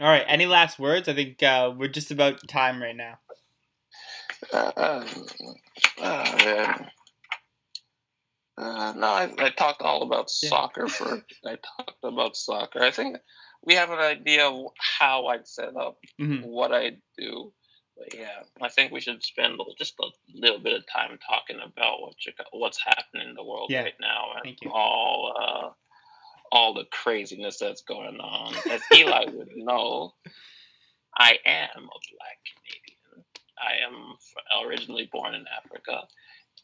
All 0.00 0.08
right. 0.08 0.24
Any 0.26 0.46
last 0.46 0.78
words? 0.78 1.08
I 1.08 1.14
think 1.14 1.42
uh, 1.42 1.72
we're 1.76 1.88
just 1.88 2.10
about 2.10 2.46
time 2.48 2.82
right 2.82 2.96
now. 2.96 3.18
Uh, 4.52 4.72
um, 4.76 5.26
uh. 6.02 6.78
Uh, 8.56 8.92
no, 8.96 9.06
I, 9.08 9.32
I 9.38 9.50
talked 9.50 9.82
all 9.82 10.02
about 10.02 10.30
Yeah. 10.42 10.48
soccer 10.50 10.86
for. 10.88 11.24
I 11.46 11.56
talked 11.76 12.04
about 12.04 12.36
soccer. 12.36 12.82
I 12.82 12.90
think 12.90 13.16
we 13.64 13.74
have 13.74 13.90
an 13.90 13.98
idea 13.98 14.46
of 14.46 14.66
how 14.78 15.26
I'd 15.26 15.48
set 15.48 15.76
up, 15.76 15.98
Mhm. 16.20 16.44
what 16.44 16.72
I'd 16.72 17.00
do. 17.18 17.52
But 17.96 18.14
yeah, 18.14 18.42
I 18.60 18.68
think 18.68 18.92
we 18.92 19.00
should 19.00 19.22
spend 19.22 19.60
just 19.78 19.94
a 20.00 20.08
little 20.34 20.58
bit 20.58 20.72
of 20.74 20.84
time 20.92 21.18
talking 21.28 21.56
about 21.64 22.00
what 22.00 22.14
you, 22.26 22.32
what's 22.52 22.82
happening 22.84 23.28
in 23.28 23.34
the 23.34 23.44
world 23.44 23.70
Yeah. 23.70 23.82
right 23.82 23.94
now 24.00 24.32
and 24.44 24.56
all 24.72 25.34
uh, 25.40 25.70
all 26.52 26.74
the 26.74 26.84
craziness 26.90 27.58
that's 27.58 27.82
going 27.82 28.18
on. 28.20 28.54
As 28.70 28.80
Eli 28.94 29.26
would 29.32 29.50
know, 29.56 30.12
I 31.16 31.38
am 31.46 31.84
a 31.84 32.00
black 32.10 32.38
Canadian. 32.52 33.24
I 33.58 33.86
am 33.86 34.66
originally 34.66 35.08
born 35.12 35.34
in 35.34 35.44
Africa, 35.56 36.06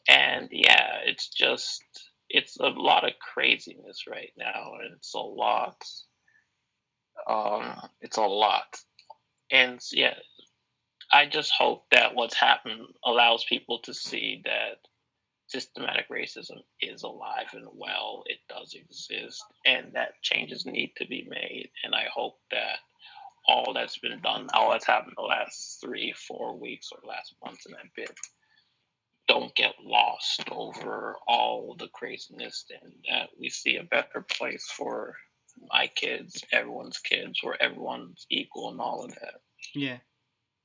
and 0.09 0.49
yeah, 0.51 0.97
it's 1.05 1.29
just 1.29 1.83
it's 2.29 2.57
a 2.57 2.67
lot 2.67 3.05
of 3.05 3.13
craziness 3.19 4.05
right 4.09 4.31
now, 4.37 4.73
and 4.81 4.93
it's 4.95 5.13
a 5.13 5.19
lot. 5.19 5.81
Um, 7.27 7.89
it's 8.01 8.17
a 8.17 8.21
lot, 8.21 8.77
and 9.51 9.79
yeah, 9.91 10.15
I 11.13 11.25
just 11.25 11.51
hope 11.57 11.85
that 11.91 12.15
what's 12.15 12.35
happened 12.35 12.87
allows 13.05 13.43
people 13.43 13.79
to 13.79 13.93
see 13.93 14.41
that 14.45 14.87
systematic 15.47 16.07
racism 16.09 16.59
is 16.79 17.03
alive 17.03 17.47
and 17.53 17.67
well. 17.73 18.23
It 18.25 18.39
does 18.47 18.73
exist, 18.73 19.43
and 19.65 19.91
that 19.93 20.21
changes 20.21 20.65
need 20.65 20.93
to 20.97 21.05
be 21.05 21.27
made. 21.29 21.69
And 21.83 21.93
I 21.93 22.05
hope 22.13 22.37
that 22.51 22.77
all 23.47 23.73
that's 23.73 23.97
been 23.97 24.19
done, 24.21 24.47
all 24.53 24.71
that's 24.71 24.87
happened 24.87 25.15
the 25.17 25.23
last 25.23 25.79
three, 25.81 26.13
four 26.27 26.57
weeks, 26.57 26.89
or 26.91 27.07
last 27.07 27.35
month 27.43 27.59
and 27.65 27.75
a 27.75 27.79
bit, 27.95 28.11
don't 29.27 29.53
get 29.55 29.73
lost 29.83 30.43
over 30.51 31.15
all 31.27 31.75
the 31.77 31.89
craziness, 31.89 32.65
and 32.81 32.93
that 33.09 33.29
we 33.39 33.49
see 33.49 33.77
a 33.77 33.83
better 33.83 34.25
place 34.29 34.65
for 34.77 35.15
my 35.69 35.87
kids, 35.95 36.41
everyone's 36.53 36.99
kids, 36.99 37.39
where 37.41 37.61
everyone's 37.61 38.25
equal 38.29 38.69
and 38.69 38.79
all 38.79 39.03
of 39.03 39.11
that. 39.15 39.41
Yeah. 39.75 39.97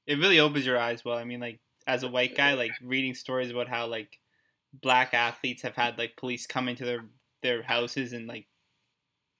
It 0.06 0.18
really 0.18 0.38
opens 0.40 0.66
your 0.66 0.78
eyes. 0.78 1.04
Well, 1.04 1.18
I 1.18 1.24
mean, 1.24 1.40
like 1.40 1.60
as 1.86 2.02
a 2.02 2.08
white 2.08 2.34
guy, 2.34 2.54
like 2.54 2.78
reading 2.80 3.14
stories 3.14 3.50
about 3.50 3.68
how 3.68 3.86
like 3.86 4.18
black 4.72 5.14
athletes 5.14 5.62
have 5.62 5.76
had 5.76 5.98
like 5.98 6.16
police 6.16 6.46
come 6.46 6.68
into 6.68 6.84
their 6.84 7.10
their 7.42 7.62
houses 7.62 8.12
and 8.12 8.26
like 8.28 8.48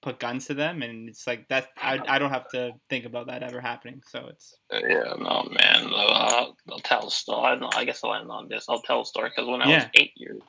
put 0.01 0.19
guns 0.19 0.47
to 0.47 0.55
them, 0.55 0.81
and 0.83 1.09
it's 1.09 1.27
like 1.27 1.47
that. 1.49 1.69
I 1.81 2.03
I 2.07 2.19
don't 2.19 2.31
have 2.31 2.49
to 2.49 2.73
think 2.89 3.05
about 3.05 3.27
that 3.27 3.43
ever 3.43 3.61
happening. 3.61 4.03
So 4.05 4.27
it's 4.27 4.59
Yeah, 4.71 5.13
no, 5.17 5.43
man. 5.49 5.91
Uh, 5.93 6.51
I'll 6.69 6.79
tell 6.83 7.07
a 7.07 7.11
story. 7.11 7.57
I 7.73 7.85
guess 7.85 8.03
I'll 8.03 8.15
end 8.15 8.29
on 8.29 8.49
this. 8.49 8.67
I'll 8.67 8.81
tell 8.81 9.01
a 9.01 9.05
story 9.05 9.29
because 9.29 9.47
when 9.49 9.61
I 9.61 9.69
Yeah. 9.69 9.73
was 9.73 9.89
eight 9.93 10.11
years, 10.17 10.41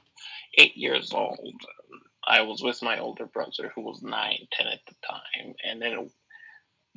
eight 0.55 0.77
years 0.77 1.13
old, 1.13 1.55
I 2.27 2.43
was 2.43 2.63
with 2.63 2.83
my 2.83 2.99
older 2.99 3.27
brother 3.27 3.73
who 3.75 3.83
was 3.83 4.03
nine, 4.03 4.49
ten 4.53 4.69
at 4.69 4.81
the 4.89 4.95
time, 5.07 5.55
and 5.65 5.83
then 5.83 6.11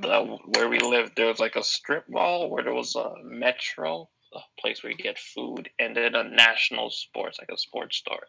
the 0.02 0.38
where 0.56 0.70
we 0.70 0.80
lived, 0.80 1.14
there 1.16 1.28
was 1.28 1.40
like 1.40 1.56
a 1.56 1.64
strip 1.64 2.06
mall 2.10 2.50
where 2.50 2.64
there 2.64 2.74
was 2.74 2.96
a 2.96 3.14
metro, 3.24 4.10
a 4.34 4.40
place 4.60 4.84
where 4.84 4.92
you 4.92 4.98
get 4.98 5.20
food, 5.20 5.70
and 5.80 5.96
then 5.96 6.16
a 6.16 6.24
national 6.24 6.90
sports, 6.90 7.38
like 7.40 7.52
a 7.52 7.58
sports 7.58 7.98
store. 7.98 8.28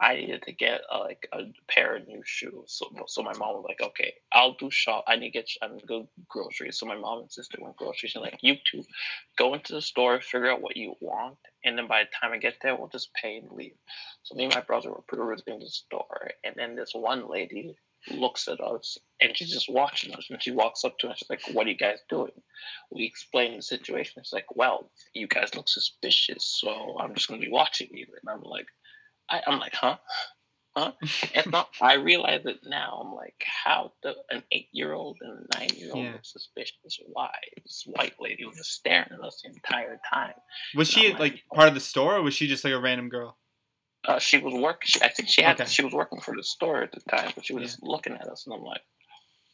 I 0.00 0.14
needed 0.14 0.42
to 0.44 0.52
get 0.52 0.80
uh, 0.92 1.00
like 1.00 1.28
a 1.32 1.42
pair 1.68 1.96
of 1.96 2.08
new 2.08 2.22
shoes, 2.24 2.64
so 2.66 2.86
so 3.06 3.22
my 3.22 3.36
mom 3.36 3.56
was 3.56 3.66
like, 3.68 3.82
"Okay, 3.82 4.14
I'll 4.32 4.54
do 4.54 4.70
shop. 4.70 5.04
I 5.06 5.16
need 5.16 5.32
to 5.32 5.38
get 5.38 5.50
I'm 5.62 5.78
go 5.86 6.08
groceries." 6.28 6.78
So 6.78 6.86
my 6.86 6.96
mom 6.96 7.20
and 7.20 7.32
sister 7.32 7.58
went 7.60 7.76
groceries, 7.76 8.14
and 8.14 8.24
like, 8.24 8.38
"You 8.42 8.56
two, 8.70 8.84
go 9.36 9.54
into 9.54 9.74
the 9.74 9.82
store, 9.82 10.20
figure 10.20 10.50
out 10.50 10.62
what 10.62 10.76
you 10.76 10.94
want, 11.00 11.38
and 11.64 11.76
then 11.76 11.86
by 11.86 12.04
the 12.04 12.10
time 12.20 12.32
I 12.32 12.38
get 12.38 12.56
there, 12.62 12.74
we'll 12.74 12.88
just 12.88 13.12
pay 13.14 13.36
and 13.36 13.50
leave." 13.52 13.76
So 14.22 14.34
me 14.34 14.44
and 14.44 14.54
my 14.54 14.62
brother 14.62 14.90
were 14.90 15.02
perusing 15.06 15.58
the 15.58 15.68
store, 15.68 16.30
and 16.44 16.54
then 16.56 16.76
this 16.76 16.92
one 16.94 17.28
lady 17.28 17.76
looks 18.10 18.48
at 18.48 18.60
us 18.60 18.96
and 19.20 19.36
she's 19.36 19.52
just 19.52 19.68
watching 19.70 20.14
us 20.14 20.26
and 20.30 20.42
she 20.42 20.50
walks 20.50 20.84
up 20.84 20.98
to 20.98 21.08
us 21.08 21.18
she's 21.18 21.28
like 21.30 21.42
what 21.52 21.66
are 21.66 21.70
you 21.70 21.76
guys 21.76 21.98
doing? 22.08 22.32
We 22.90 23.04
explain 23.04 23.56
the 23.56 23.62
situation. 23.62 24.14
It's 24.20 24.32
like 24.32 24.46
well 24.56 24.90
you 25.14 25.26
guys 25.26 25.54
look 25.54 25.68
suspicious 25.68 26.44
so 26.60 26.96
i'm 26.98 27.14
just 27.14 27.28
going 27.28 27.40
to 27.40 27.46
be 27.46 27.52
watching 27.52 27.88
you. 27.92 28.06
And 28.20 28.30
i'm 28.30 28.42
like 28.42 28.66
I, 29.28 29.40
i'm 29.46 29.58
like 29.58 29.74
huh? 29.74 29.98
Huh? 30.76 30.92
And 31.34 31.46
not, 31.50 31.68
i 31.82 31.94
realize 31.94 32.42
it 32.46 32.60
now. 32.64 33.02
I'm 33.04 33.12
like 33.14 33.34
how 33.64 33.92
the, 34.04 34.14
an 34.30 34.44
eight-year-old 34.52 35.18
and 35.20 35.44
a 35.52 35.58
nine-year-old 35.58 36.04
Yeah. 36.04 36.12
look 36.12 36.24
suspicious? 36.24 37.00
Why 37.06 37.30
this 37.62 37.82
white 37.86 38.14
lady 38.20 38.44
was 38.46 38.56
just 38.56 38.72
staring 38.74 39.08
at 39.12 39.20
us 39.20 39.40
the 39.42 39.50
entire 39.50 39.98
time? 40.12 40.34
Was 40.76 40.88
she 40.88 41.12
No, 41.12 41.18
like 41.18 41.42
part 41.52 41.66
of 41.68 41.74
the 41.74 41.80
store, 41.80 42.16
or 42.16 42.22
was 42.22 42.34
she 42.34 42.46
just 42.46 42.62
like 42.64 42.72
a 42.72 42.78
random 42.80 43.08
girl? 43.08 43.36
Uh, 44.06 44.18
she 44.18 44.38
was 44.38 44.54
working. 44.54 45.02
I 45.02 45.08
think 45.08 45.28
she 45.28 45.42
had. 45.42 45.60
Okay. 45.60 45.68
She 45.70 45.84
was 45.84 45.92
working 45.92 46.20
for 46.20 46.34
the 46.34 46.42
store 46.42 46.82
at 46.82 46.92
the 46.92 47.00
time, 47.00 47.32
but 47.34 47.44
she 47.44 47.52
was 47.54 47.62
Yeah. 47.62 47.66
just 47.66 47.82
looking 47.82 48.14
at 48.14 48.26
us, 48.28 48.46
and 48.46 48.54
I'm 48.54 48.62
like, 48.62 48.82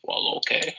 "Well, 0.04 0.34
okay, 0.38 0.74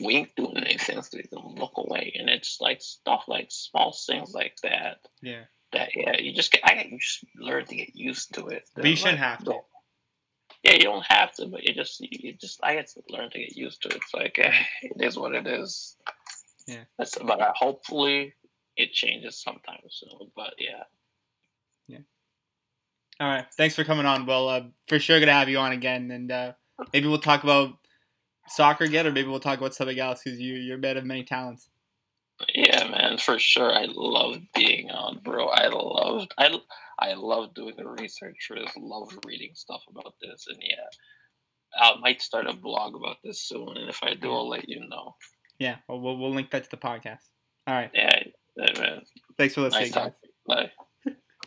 we 0.00 0.16
ain't 0.16 0.34
doing 0.36 0.56
anything, 0.58 1.02
so 1.02 1.16
you 1.18 1.24
can 1.28 1.56
look 1.56 1.72
away." 1.76 2.14
And 2.18 2.28
it's 2.30 2.60
like 2.60 2.80
stuff 2.80 3.24
like 3.28 3.48
small 3.50 3.92
things 3.92 4.32
like 4.34 4.56
that. 4.62 4.98
Yeah. 5.22 5.44
That 5.72 5.90
yeah, 5.94 6.18
you 6.18 6.32
just 6.34 6.50
get. 6.52 6.62
I 6.64 6.88
you 6.90 6.98
just 6.98 7.24
learn 7.36 7.64
to 7.66 7.76
get 7.76 7.94
used 7.94 8.34
to 8.34 8.46
it. 8.48 8.64
But 8.74 8.86
you 8.86 8.96
shouldn't 8.96 9.18
have 9.18 9.44
to. 9.44 9.60
Yeah, 10.64 10.72
you 10.74 10.82
don't 10.84 11.06
have 11.08 11.32
to, 11.36 11.46
but 11.46 11.62
you 11.64 11.72
just 11.74 12.00
you 12.00 12.32
just 12.34 12.58
I 12.62 12.74
get 12.74 12.88
to 12.88 13.02
learn 13.08 13.30
to 13.30 13.38
get 13.38 13.56
used 13.56 13.82
to 13.82 13.88
it. 13.88 13.96
It's 13.96 14.12
like 14.14 14.38
eh, 14.38 14.52
it 14.82 15.00
is 15.04 15.16
what 15.18 15.34
it 15.34 15.46
is. 15.46 15.96
Yeah. 16.66 16.84
That's 16.98 17.16
but 17.18 17.40
uh, 17.40 17.52
hopefully 17.54 18.34
it 18.76 18.92
changes 18.92 19.40
sometime 19.40 19.80
soon. 19.90 20.30
But 20.34 20.54
yeah. 20.58 20.84
yeah. 21.86 21.98
All 23.20 23.28
right. 23.28 23.44
Thanks 23.56 23.74
for 23.74 23.84
coming 23.84 24.06
on. 24.06 24.24
Well, 24.24 24.48
uh, 24.48 24.62
for 24.88 24.98
sure 24.98 25.20
gonna 25.20 25.32
have 25.32 25.48
you 25.48 25.58
on 25.58 25.72
again, 25.72 26.10
and 26.10 26.32
uh, 26.32 26.52
maybe 26.92 27.06
we'll 27.06 27.18
talk 27.18 27.44
about 27.44 27.74
soccer 28.48 28.84
again, 28.84 29.06
or 29.06 29.12
maybe 29.12 29.28
we'll 29.28 29.40
talk 29.40 29.58
about 29.58 29.74
something 29.74 29.98
else 29.98 30.22
because 30.24 30.40
you 30.40 30.54
you're 30.54 30.78
a 30.78 30.80
man 30.80 30.96
of 30.96 31.04
many 31.04 31.22
talents. 31.22 31.68
Yeah, 32.54 32.88
man, 32.88 33.18
for 33.18 33.38
sure. 33.38 33.70
I 33.70 33.86
love 33.90 34.38
being 34.54 34.90
on, 34.90 35.20
bro. 35.22 35.48
I 35.48 35.68
love 35.68 36.28
I, 36.38 36.58
I 36.98 37.12
love 37.12 37.52
doing 37.52 37.74
the 37.76 37.86
research 37.86 38.38
for 38.48 38.58
this. 38.58 38.72
Love 38.78 39.10
reading 39.26 39.50
stuff 39.54 39.82
about 39.90 40.14
this, 40.22 40.46
and 40.48 40.58
yeah, 40.62 40.86
I 41.78 41.98
might 42.00 42.22
start 42.22 42.46
a 42.46 42.54
blog 42.54 42.94
about 42.94 43.16
this 43.22 43.42
soon. 43.42 43.76
And 43.76 43.90
if 43.90 44.02
I 44.02 44.14
do, 44.14 44.32
I'll 44.32 44.48
let 44.48 44.68
you 44.68 44.80
know. 44.88 45.16
Yeah. 45.58 45.76
Well, 45.88 46.00
we'll, 46.00 46.16
we'll 46.16 46.34
link 46.34 46.50
that 46.52 46.64
to 46.64 46.70
the 46.70 46.78
podcast. 46.78 47.28
All 47.66 47.74
right. 47.74 47.90
Yeah, 47.92 48.22
yeah 48.56 48.80
man. 48.80 49.02
Thanks 49.36 49.54
for 49.54 49.60
listening. 49.60 49.90
Nice 49.90 49.94
guys. 49.94 50.12
Bye. 50.46 50.70